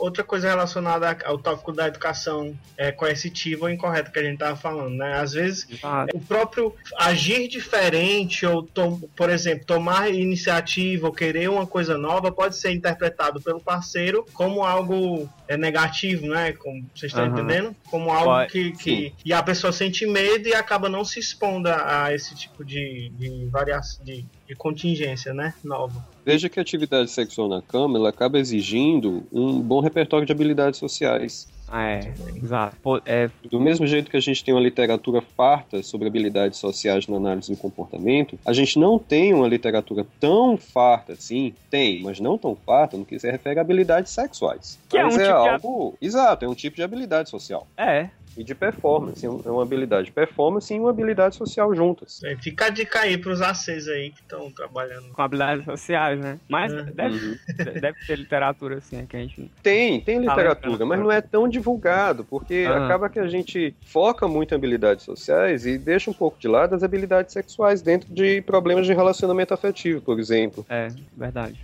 [0.00, 4.56] outra coisa relacionada ao tópico da educação é, coercitiva ou incorreta que a gente estava
[4.56, 5.14] falando, né?
[5.20, 11.48] Às vezes Ah, o próprio agir diferente ou, tom- por exemplo, tomar iniciativa ou querer
[11.50, 16.52] uma coisa nova pode ser interpretado pelo parceiro como algo é, negativo, né?
[16.52, 17.32] Como vocês estão Aham.
[17.38, 17.76] entendendo?
[17.90, 22.12] Como algo que, que e a pessoa sente medo e acaba não se expondo a
[22.14, 25.54] esse tipo de, de variação de, de contingência, né?
[25.64, 26.04] Nova.
[26.24, 30.78] Veja que a atividade sexual na cama ela acaba exigindo um bom repertório de habilidades
[30.78, 31.48] sociais.
[31.72, 32.76] é, exato.
[32.82, 37.06] Pô, É, Do mesmo jeito que a gente tem uma literatura farta sobre habilidades sociais
[37.06, 42.20] na análise do comportamento, a gente não tem uma literatura tão farta assim, tem, mas
[42.20, 44.78] não tão farta no que se refere a habilidades sexuais.
[44.88, 45.98] Que é mas um é tipo de algo.
[46.00, 47.66] Exato, é um tipo de habilidade social.
[47.76, 48.10] é.
[48.38, 49.26] E de performance.
[49.26, 52.20] É uma habilidade de performance e uma habilidade social juntas.
[52.22, 55.08] É, Fica a dica aí pros ACs aí que estão trabalhando.
[55.12, 56.38] Com habilidades sociais, né?
[56.48, 56.82] Mas É.
[56.84, 57.36] deve, Uhum.
[57.80, 59.50] deve ter literatura assim, que a gente.
[59.60, 62.84] Tem, tem literatura, mas não é tão divulgado, porque Ah.
[62.84, 66.76] acaba que a gente foca muito em habilidades sociais e deixa um pouco de lado
[66.76, 70.64] as habilidades sexuais dentro de problemas de relacionamento afetivo, por exemplo.
[70.68, 71.58] É, verdade.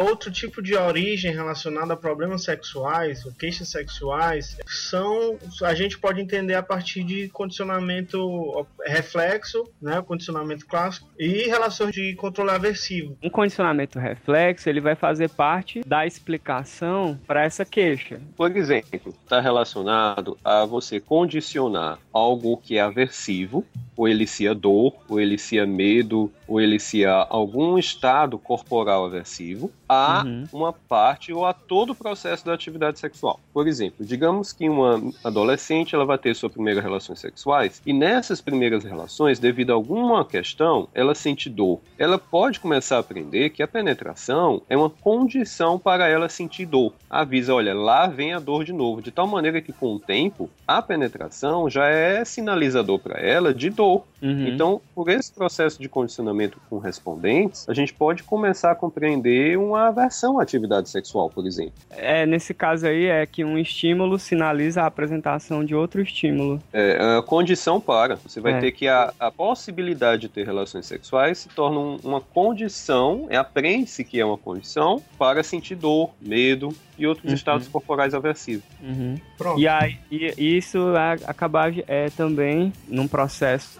[0.00, 6.22] Outro tipo de origem relacionada a problemas sexuais ou queixas sexuais são a gente pode
[6.22, 13.14] entender a partir de condicionamento reflexo, né, condicionamento clássico e relações de controle aversivo.
[13.22, 18.22] Um condicionamento reflexo, ele vai fazer parte da explicação para essa queixa.
[18.38, 23.66] Por exemplo, está relacionado a você condicionar algo que é aversivo,
[24.00, 30.44] ou elicia dor, ou elicia medo, ou elicia algum estado corporal aversivo, a Uhum.
[30.52, 33.38] uma parte ou a todo o processo da atividade sexual.
[33.52, 38.40] Por exemplo, digamos que uma adolescente ela vai ter suas primeiras relações sexuais e nessas
[38.40, 41.80] primeiras relações, devido a alguma questão, ela sente dor.
[41.98, 46.94] Ela pode começar a aprender que a penetração é uma condição para ela sentir dor.
[47.10, 50.48] Avisa, olha, lá vem a dor de novo, de tal maneira que com o tempo
[50.66, 53.89] a penetração já é sinalizador para ela de dor.
[53.90, 54.09] go.
[54.22, 54.48] Uhum.
[54.48, 59.88] Então, por esse processo de condicionamento com respondentes, a gente pode começar a compreender uma
[59.88, 61.72] aversão à atividade sexual, por exemplo.
[61.90, 66.60] É, nesse caso aí é que um estímulo sinaliza a apresentação de outro estímulo.
[66.72, 68.16] É, a condição para.
[68.16, 68.60] Você vai É.
[68.60, 73.36] ter que a, a possibilidade de ter relações sexuais se torna um- uma condição, é
[73.36, 77.34] aprende-se que é uma condição para sentir dor, medo e outros Uhum.
[77.34, 78.64] estados corporais aversivos.
[78.82, 79.18] Uhum.
[79.38, 79.58] Pronto.
[79.58, 83.78] E, aí, e isso a- acaba é, também num processo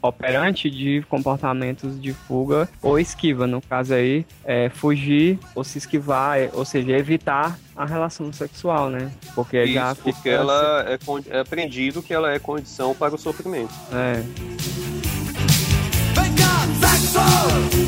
[0.00, 3.46] operante de comportamentos de fuga ou esquiva.
[3.46, 8.90] No caso aí, é fugir ou se esquivar, é, ou seja, evitar a relação sexual,
[8.90, 9.10] né?
[9.34, 13.14] Porque já Isso, porque fica- ela é, con- é aprendido que ela é condição para
[13.14, 13.72] o sofrimento.
[13.92, 14.22] É.
[16.14, 17.81] Vem cá, sexo!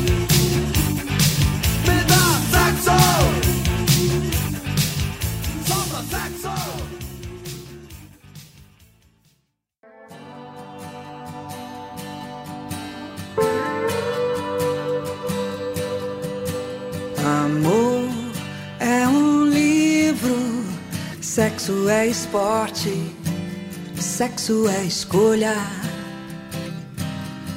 [21.55, 22.89] Sexo é esporte,
[23.95, 25.53] sexo é escolha,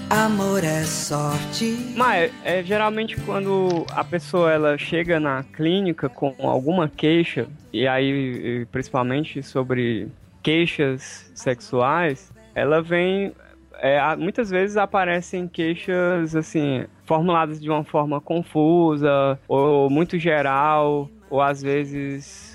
[0.09, 1.93] amor é sorte.
[1.97, 8.65] Mas é, geralmente quando a pessoa ela chega na clínica com alguma queixa, e aí
[8.71, 10.07] principalmente sobre
[10.45, 13.33] queixas sexuais, ela vem.
[13.81, 21.43] é, muitas vezes aparecem queixas assim, formuladas de uma forma confusa, ou muito geral, ou
[21.43, 22.48] às vezes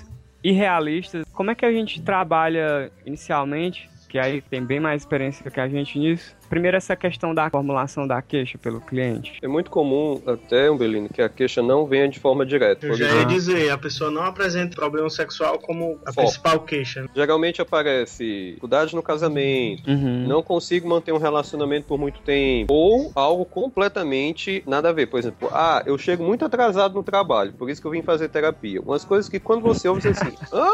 [0.44, 1.24] irrealistas.
[1.32, 3.88] Como é que a gente trabalha inicialmente?
[4.08, 6.36] Que aí tem bem mais experiência que a gente nisso.
[6.48, 9.38] Primeiro, essa questão da formulação da queixa pelo cliente.
[9.42, 12.86] É muito comum, até, Umbelino, que a queixa não venha de forma direta.
[12.86, 16.26] Eu já exemplo, ia dizer, a pessoa não apresenta problema sexual como a Foco.
[16.26, 17.02] principal queixa.
[17.02, 17.08] né?
[17.14, 20.26] Geralmente aparece dificuldade no casamento, Uhum.
[20.28, 25.06] não consigo manter um relacionamento por muito tempo, ou algo completamente nada a ver.
[25.06, 28.28] Por exemplo, ah, eu chego muito atrasado no trabalho, por isso que eu vim fazer
[28.28, 28.80] terapia.
[28.80, 30.68] Umas coisas que quando você ouve, você diz assim, hã?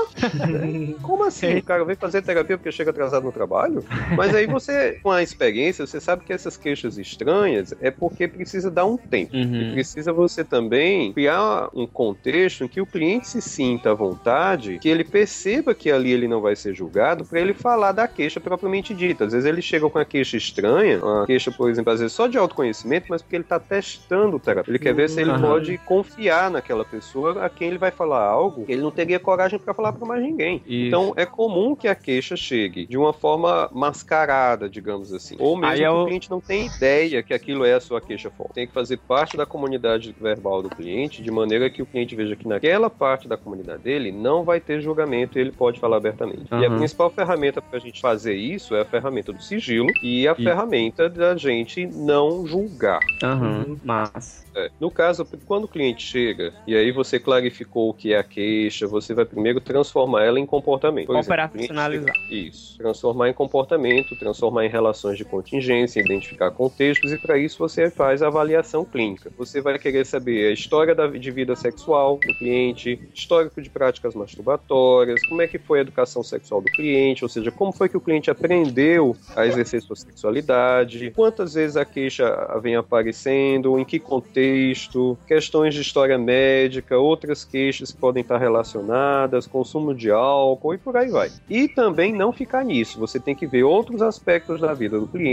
[1.02, 1.58] Como assim?
[1.58, 3.84] O cara vem fazer terapia porque chega atrasado no trabalho?
[4.16, 8.70] Mas aí você, com a experiência, você sabe que essas queixas estranhas é porque precisa
[8.70, 9.30] dar um tempo.
[9.34, 9.72] E Uhum.
[9.72, 14.88] precisa você também criar um contexto em que o cliente se sinta à vontade, que
[14.88, 18.94] ele perceba que ali ele não vai ser julgado, para ele falar da queixa propriamente
[18.94, 19.24] dita.
[19.24, 22.26] Às vezes ele chega com a queixa estranha, uma queixa, por exemplo, às vezes só
[22.26, 24.70] de autoconhecimento, mas porque ele está testando o terapeuta.
[24.70, 25.40] Ele quer ver se ele Aham.
[25.40, 29.58] pode confiar naquela pessoa a quem ele vai falar algo que ele não teria coragem
[29.58, 30.62] para falar para mais ninguém.
[30.66, 30.86] Isso.
[30.86, 35.36] Então é comum que a queixa chegue de uma forma mascarada, digamos assim.
[35.38, 37.80] Ou mesmo Aí que é o o- cliente não tem ideia que aquilo é a
[37.80, 38.54] sua queixa forte.
[38.54, 42.36] Tem que fazer parte da comunidade verbal do cliente, de maneira que o cliente veja
[42.36, 46.44] que naquela parte da comunidade dele não vai ter julgamento e ele pode falar abertamente.
[46.52, 50.26] E a principal ferramenta para a gente fazer isso é a ferramenta do sigilo e
[50.28, 50.42] a Isso.
[50.42, 53.00] ferramenta da gente não julgar.
[53.22, 54.44] Aham, mas.
[54.54, 58.22] É, No caso, quando o cliente chega e aí você clarificou o que é a
[58.24, 61.06] queixa, você vai primeiro transformar ela em comportamento.
[61.06, 62.14] Por exemplo, Operacionalizar.
[62.16, 62.76] chega- Isso.
[62.78, 68.22] Transformar em comportamento, transformar em relações de contingência, identificar contextos e para isso você faz
[68.22, 69.32] a avaliação clínica.
[69.38, 74.14] Você vai querer saber a história da, de vida sexual do cliente, histórico de práticas
[74.14, 77.96] masturbatórias, como é que foi a educação sexual do cliente, ou seja, como foi que
[77.96, 82.30] o cliente aprendeu a exercer sua sexualidade, quantas vezes a queixa
[82.62, 89.46] vem aparecendo, em que contexto, questões de história médica, outras queixas que podem estar relacionadas,
[89.46, 91.30] consumo de álcool e por aí vai.
[91.48, 95.29] E também não ficar nisso, você tem que ver outros aspectos da vida do cliente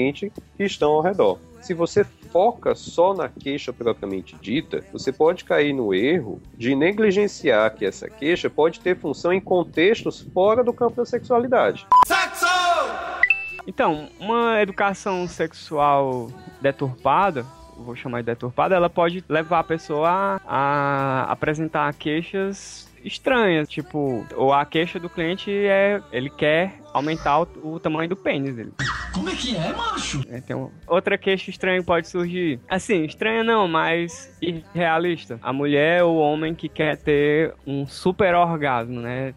[0.56, 1.40] que estão ao redor.
[1.62, 7.74] Se você foca só na queixa propriamente dita, você pode cair no erro de negligenciar
[7.76, 11.86] que essa queixa pode ter função em contextos fora do campo da sexualidade.
[12.06, 12.46] Sexo!
[13.66, 16.30] Então, uma educação sexual
[16.62, 23.68] deturpada, vou chamar de deturpada, ela pode levar a pessoa a, a apresentar queixas estranhas,
[23.68, 28.56] tipo, ou a queixa do cliente é ele quer aumentar o, o tamanho do pênis
[28.56, 28.72] dele.
[29.14, 30.22] Como é que é, macho?
[30.30, 32.60] É, tem um- outra queixa estranha que pode surgir.
[32.70, 35.40] Assim, estranha não, mas irrealista.
[35.42, 39.34] A mulher ou o homem que quer ter um super orgasmo, né?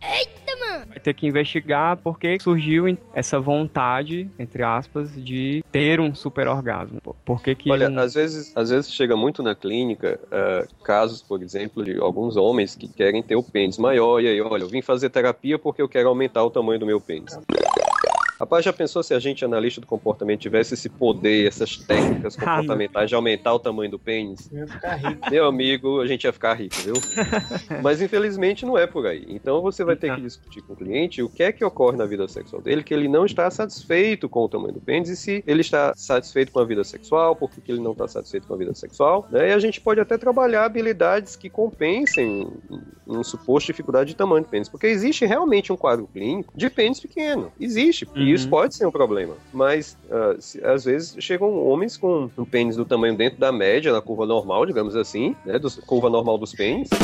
[0.88, 6.98] vai ter que investigar porque surgiu essa vontade, entre aspas, de ter um super orgasmo.
[7.24, 11.22] Por- que que Olha, não- às vezes, às vezes chega muito na clínica eh, casos,
[11.22, 14.68] por exemplo, de alguns homens que querem ter o pênis maior e aí, olha, eu
[14.68, 17.38] vim fazer terapia porque eu quero aumentar o tamanho do meu pênis.
[17.48, 17.89] welcome.
[18.40, 22.56] Rapaz, já pensou se a gente, analista do comportamento, tivesse esse poder, essas técnicas Ah,
[22.56, 24.50] comportamentais de aumentar o tamanho do pênis?
[24.50, 25.30] Eu ia ficar rico.
[25.30, 26.94] Meu amigo, a gente ia ficar rico, viu?
[27.82, 29.26] Mas infelizmente não é por aí.
[29.28, 30.16] Então você vai ter Então.
[30.16, 32.94] que discutir com o cliente o que é que ocorre na vida sexual dele, que
[32.94, 36.60] ele não está satisfeito com o tamanho do pênis e se ele está satisfeito com
[36.60, 39.28] a vida sexual, por que que ele não está satisfeito com a vida sexual.
[39.30, 39.50] Né?
[39.50, 42.48] E a gente pode até trabalhar habilidades que compensem
[43.06, 47.00] um suposto dificuldade de tamanho do pênis, porque existe realmente um quadro clínico de pênis
[47.00, 47.52] pequeno.
[47.60, 48.06] Existe.
[48.31, 48.37] E Uhum.
[48.37, 49.35] isso pode ser um problema.
[49.52, 53.92] Mas ah, se- às vezes chegam homens com um pênis do tamanho dentro da média,
[53.92, 55.58] na curva normal, digamos assim, né?
[55.58, 56.88] Do, curva normal dos pênis.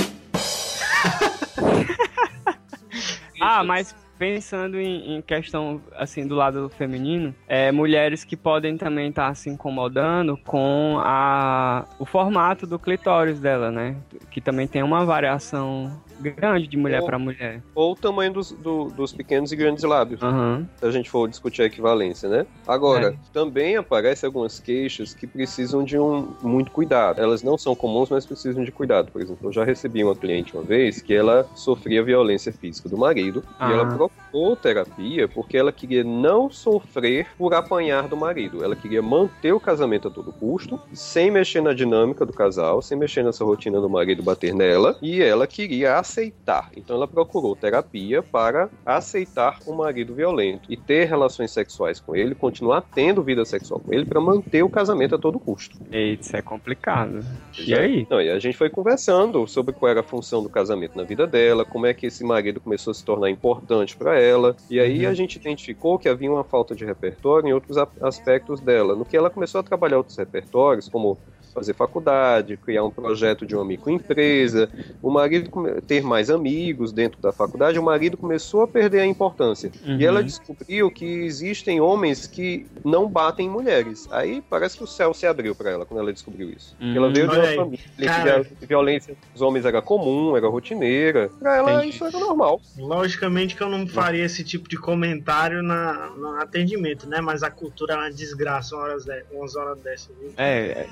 [3.39, 9.11] Ah, mas pensando em, em questão assim do lado feminino, é, mulheres que podem também
[9.11, 13.95] estar se incomodando com a, o formato do clitóris dela, né?
[14.31, 17.62] Que também tem uma variação grande de mulher Ou- para mulher.
[17.75, 20.67] Ou o tamanho dos, do- dos pequenos e grandes lábios, Aham.
[20.79, 22.47] se a gente for discutir a equivalência, né?
[22.67, 27.21] Agora, também aparecem algumas queixas que precisam de um muito cuidado.
[27.21, 29.11] Elas não são comuns, mas precisam de cuidado.
[29.12, 32.97] Por exemplo, eu já recebi uma cliente uma vez que ela sofria violência física do
[32.97, 33.71] marido Ah.
[33.71, 38.62] e ela procurou terapia porque ela queria não sofrer por apanhar do marido.
[38.64, 42.97] Ela queria manter o casamento a todo custo, sem mexer na dinâmica do casal, sem
[42.99, 46.71] mexer nessa rotina do marido bater nela, e ela queria aceitar.
[46.77, 52.35] Então ela procurou terapia para aceitar o marido violento e ter relações sexuais com ele,
[52.35, 55.77] continuar tendo vida sexual com ele para manter o casamento a todo custo.
[55.91, 57.25] Eita, isso é complicado.
[57.59, 58.07] E aí?
[58.09, 61.27] Não, e a gente foi conversando sobre qual era a função do casamento na vida
[61.27, 64.57] dela, como é que esse marido começou a se tornar importante para ela.
[64.71, 65.11] E aí Uhum.
[65.11, 68.95] a gente identificou que havia uma falta de repertório em outros aspectos dela.
[68.95, 71.19] No que ela começou a trabalhar outros repertórios, como
[71.57, 74.69] fazer faculdade, criar um projeto de uma microempresa,
[75.03, 75.51] o marido
[75.87, 79.73] ter mais amigos dentro da faculdade, o marido começou a perder a importância.
[79.87, 79.99] Uhum.
[79.99, 84.07] E ela descobriu que existem homens que não batem em mulheres.
[84.11, 86.77] Aí parece que o céu se abriu para ela quando ela descobriu isso.
[86.79, 88.45] Porque ela veio de uma família Cara.
[88.45, 91.31] que a violência dos homens era comum, era rotineira.
[91.39, 91.95] Pra ela Entendi.
[91.95, 92.61] isso era normal.
[92.77, 97.23] Logicamente que eu não faria esse tipo de comentário na, no atendimento, né?
[97.23, 100.15] Mas a cultura é uma desgraça uma horas de, umas horas dessas.
[100.21, 100.33] viu?
[100.37, 100.87] É,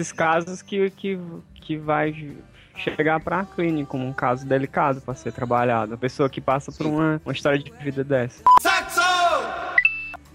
[0.00, 1.18] esses casos que, que,
[1.54, 2.34] que vai
[2.76, 5.94] chegar pra clínica como um caso delicado para ser trabalhado.
[5.94, 8.42] A pessoa que passa por uma, uma história de vida dessa.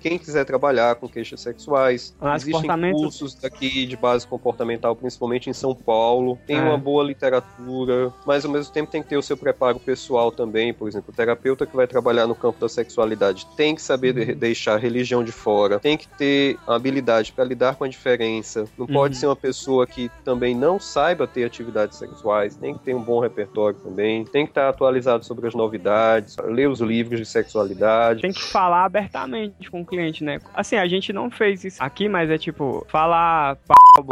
[0.05, 5.53] Quem quiser trabalhar com queixas sexuais, Ah, existem cursos daqui de base comportamental, principalmente em
[5.53, 6.37] São Paulo.
[6.45, 6.61] Tem É.
[6.61, 10.71] uma boa literatura, mas ao mesmo tempo tem que ter o seu preparo pessoal também.
[10.71, 14.35] Por exemplo, o terapeuta que vai trabalhar no campo da sexualidade tem que saber de-
[14.35, 18.65] deixar a religião de fora, tem que ter habilidade para lidar com a diferença.
[18.77, 19.19] Não pode Uhum.
[19.21, 23.19] ser uma pessoa que também não saiba ter atividades sexuais, tem que ter um bom
[23.19, 28.21] repertório também, tem que estar atualizado sobre as novidades, ler os livros de sexualidade.
[28.21, 30.39] Tem que falar abertamente com o cliente, né?
[30.53, 33.73] Assim, a gente não fez isso aqui, mas é tipo, falar p,
[34.03, 34.11] b,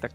[0.00, 0.08] c,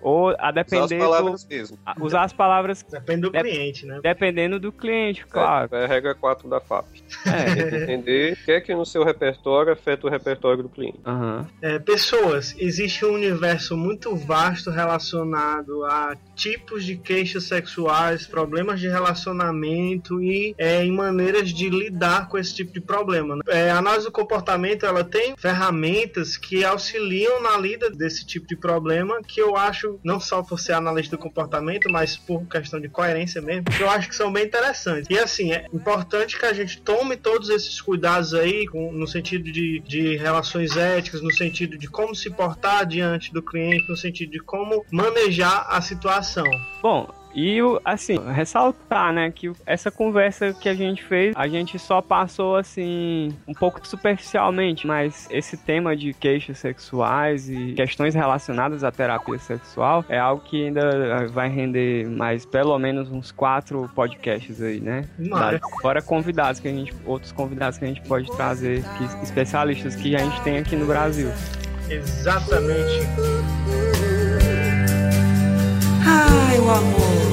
[0.00, 1.78] ou a Usar as depender do, palavras mesmo.
[1.86, 4.00] a- usar as palavras Depende do Dep- cliente, né?
[4.02, 5.68] dependendo do cliente, claro.
[5.72, 6.86] É, é a regra 4 da FAP.
[7.26, 7.54] É.
[7.54, 10.98] Tem que entender o que é que no seu repertório afeta o repertório do cliente.
[11.04, 11.46] Aham.
[11.62, 18.88] É, pessoas, existe um universo muito vasto relacionado a tipos de queixas sexuais, problemas de
[18.88, 23.36] relacionamento e é, em maneiras de lidar com esse tipo de problema.
[23.36, 23.42] né?
[23.48, 28.54] É, a análise do comportamento ela tem ferramentas que auxiliam na lida desse tipo de
[28.56, 32.88] problema que eu acho, não só por ser analista do comportamento, mas por questão de
[32.88, 35.06] coerência mesmo, que eu acho que são bem interessantes.
[35.08, 39.50] E assim, é importante que a gente tome todos esses cuidados aí, com- no sentido
[39.50, 44.32] de, de relações éticas, no sentido de como se portar diante do cliente, no sentido
[44.32, 46.25] de como manejar a situação.
[46.82, 52.00] Bom, e assim, ressaltar, né, que essa conversa que a gente fez, a gente só
[52.00, 58.90] passou assim um pouco superficialmente, mas esse tema de queixas sexuais e questões relacionadas à
[58.90, 64.80] terapia sexual é algo que ainda vai render mais pelo menos uns quatro podcasts aí,
[64.80, 65.06] né?
[65.18, 69.94] Mas, Fora convidados que a gente, outros convidados que a gente pode trazer, que, especialistas
[69.94, 71.30] que a gente tem aqui no Brasil.
[71.90, 73.85] exatamente.
[76.06, 77.25] Ai, o amor.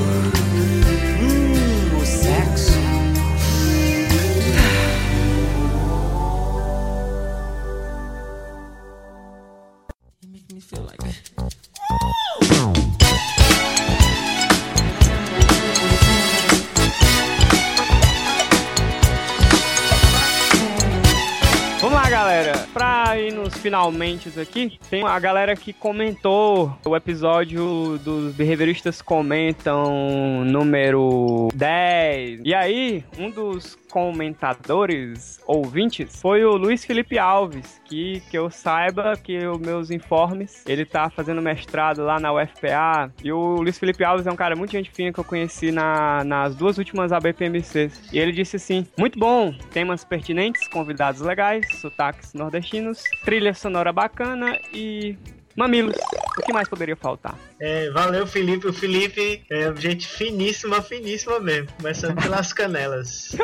[23.73, 32.41] Finalmente aqui, tem a galera que comentou o episódio dos behavioristas comentam número 10.
[32.45, 39.15] E aí, um dos comentadores, ouvintes, foi o Luiz Felipe Alves, que, que eu saiba
[39.15, 44.03] que os meus informes, ele tá fazendo mestrado lá na UFPA, e o Luiz Felipe
[44.03, 48.11] Alves é um cara muito gente fina que eu conheci na, nas duas últimas ABPMCs,
[48.11, 54.59] e ele disse assim, muito bom, temas pertinentes, convidados legais, sotaques nordestinos, trilha sonora bacana
[54.73, 55.15] e
[55.55, 55.95] Mamilos.
[56.37, 57.35] O que mais poderia faltar?
[57.59, 58.67] É, valeu, Felipe.
[58.67, 61.69] O Felipe é gente finíssima, finíssima mesmo.
[61.77, 63.35] Começando pelas canelas.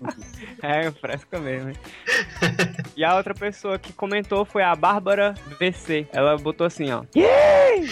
[0.62, 1.70] é, fresca mesmo.
[1.70, 1.76] Hein?
[2.96, 6.06] e a outra pessoa que comentou foi a Bárbara VC.
[6.12, 7.04] Ela botou assim, ó.
[7.16, 7.86] Yeah!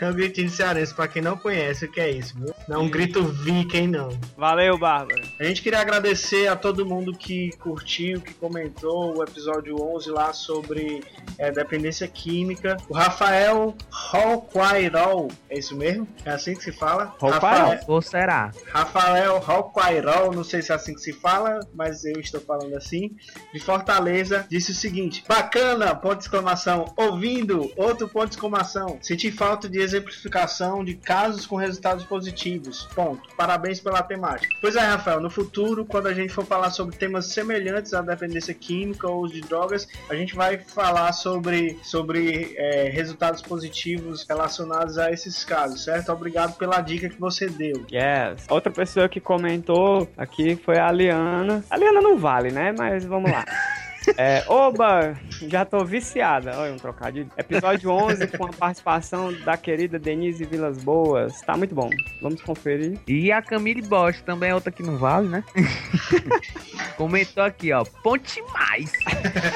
[0.00, 2.54] É um gritinho cearense, pra quem não conhece o que é isso, viu?
[2.66, 4.08] Não é um grito viking, não.
[4.34, 5.22] Valeu, Bárbara.
[5.38, 10.32] A gente queria agradecer a todo mundo que curtiu, que comentou o episódio 11 lá
[10.32, 11.04] sobre
[11.36, 12.78] é, dependência química.
[12.88, 16.08] O Rafael Roquairol, é isso mesmo?
[16.24, 17.14] É assim que se fala?
[17.18, 18.50] Roquairol, ou será?
[18.68, 23.14] Rafael Roquairol, não sei se é assim que se fala, mas eu estou falando assim.
[23.52, 28.98] De Fortaleza, disse o seguinte: Bacana, ponto de exclamação, ouvindo, outro ponto de exclamação.
[29.02, 32.86] Senti falta de exemplificação de casos com resultados positivos.
[32.94, 33.34] Ponto.
[33.34, 34.54] Parabéns pela temática.
[34.60, 38.52] Pois é, Rafael, no futuro, quando a gente for falar sobre temas semelhantes à dependência
[38.52, 45.10] química ou de drogas, a gente vai falar sobre, sobre é, resultados positivos relacionados a
[45.10, 46.12] esses casos, certo?
[46.12, 47.86] Obrigado pela dica que você deu.
[47.90, 48.46] Yes.
[48.50, 51.64] Outra pessoa que comentou aqui foi a Liana.
[51.70, 52.74] A Liana não vale, né?
[52.76, 53.44] Mas vamos lá.
[54.16, 55.14] É, oba,
[55.48, 56.58] já tô viciada.
[56.58, 57.30] Olha, um trocadilho.
[57.36, 61.40] Episódio 11 com a participação da querida Denise Vilas Boas.
[61.42, 61.90] Tá muito bom.
[62.22, 62.98] Vamos conferir.
[63.06, 65.44] E a Camille Bosch também é outra que não vale, né?
[66.96, 67.84] Comentou aqui, ó.
[68.02, 68.92] Ponte mais.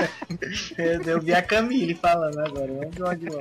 [1.07, 2.73] Eu vi a Camille falando agora.
[2.73, 3.41] Vamos lá de novo.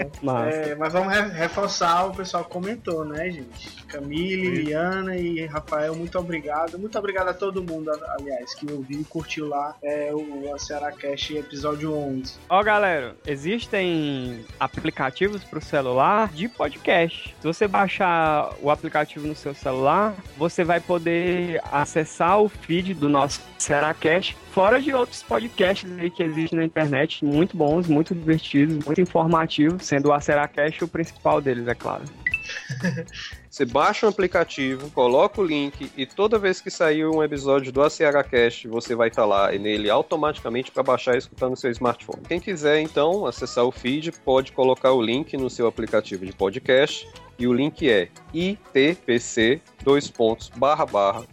[0.50, 3.84] É, mas vamos reforçar, o pessoal comentou, né, gente?
[3.86, 6.78] Camille, Liana e Rafael, muito obrigado.
[6.80, 11.36] Muito obrigado a todo mundo, aliás, que ouviu e curtiu lá é, o Ceará Cast
[11.36, 12.36] episódio 11.
[12.48, 17.36] Ó, galera, existem aplicativos para o celular de podcast.
[17.42, 23.10] Se você baixar o aplicativo no seu celular, você vai poder acessar o feed do
[23.10, 28.86] nosso Ceará Cast, fora de outros podcasts que existem na internet, muito bons, muito divertidos,
[28.86, 32.04] muito informativos, sendo o Aceracast o principal deles, é claro.
[33.50, 37.82] Você baixa um aplicativo, coloca o link e toda vez que sair um episódio do
[37.82, 42.24] ACHcast, você vai estar lá e nele automaticamente para baixar e escutar no seu smartphone.
[42.28, 47.08] Quem quiser então acessar o feed, pode colocar o link no seu aplicativo de podcast
[47.38, 51.26] e o link é itpc dois pontos barra barra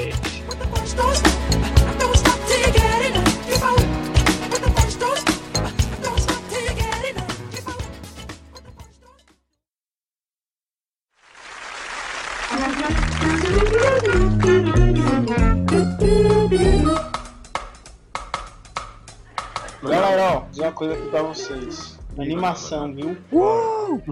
[19.81, 21.98] Galera, ó, dizer uma coisa aqui pra vocês.
[22.17, 23.17] Animação, viu?
[23.31, 24.01] Uh!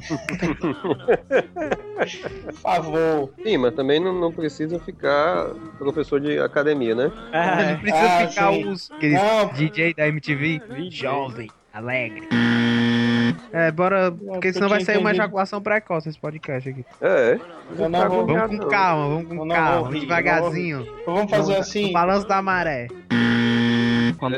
[2.46, 3.34] Por favor.
[3.44, 7.12] Sim, mas também não, não precisa ficar professor de academia, né?
[7.32, 8.68] É, não precisa ah, ficar sim.
[8.70, 9.20] os aqueles
[9.56, 12.28] DJ da MTV jovem, alegre.
[13.52, 16.86] É, bora, porque senão vai sair uma ejaculação precoce esse podcast aqui.
[17.02, 17.40] É.
[17.78, 20.88] Eu não vou, vamos com calma, vamos com calma, devagarzinho.
[21.06, 21.90] Vamos fazer assim.
[21.90, 22.88] O balanço da maré.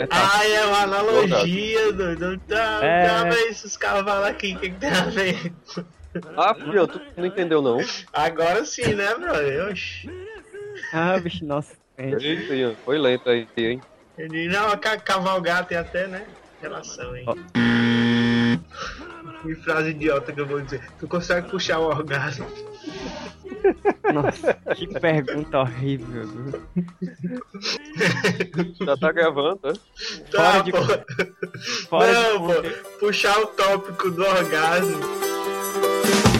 [0.09, 2.39] Ai, é uma analogia, doido.
[2.47, 3.07] Tá, é...
[3.07, 5.53] tá, esses cavalos aqui, o que, que tem a ver?
[6.35, 7.77] Ah, filho, tu não entendeu não?
[8.11, 9.73] Agora sim, né, brother?
[10.91, 11.73] Ah, bicho, nossa.
[11.97, 13.81] Eita, foi lento aí, hein?
[14.17, 16.25] Ele, não, cavalgar tem até, né?
[16.61, 17.25] Relação, hein?
[17.27, 17.35] Oh.
[19.41, 20.81] Que frase idiota que eu vou dizer.
[20.99, 22.45] Tu consegue puxar o orgasmo?
[24.13, 26.27] Nossa, que pergunta horrível.
[28.85, 29.73] Já tá gravando, né?
[30.31, 30.71] Tá, Fora de...
[30.71, 30.79] pô.
[31.89, 32.53] Fora Não, de...
[32.53, 32.69] pô.
[32.99, 34.99] Puxar o tópico do orgasmo.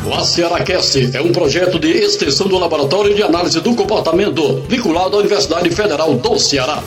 [0.06, 5.20] O ACRACast é um projeto de extensão do Laboratório de Análise do Comportamento, vinculado à
[5.20, 6.82] Universidade Federal do Ceará.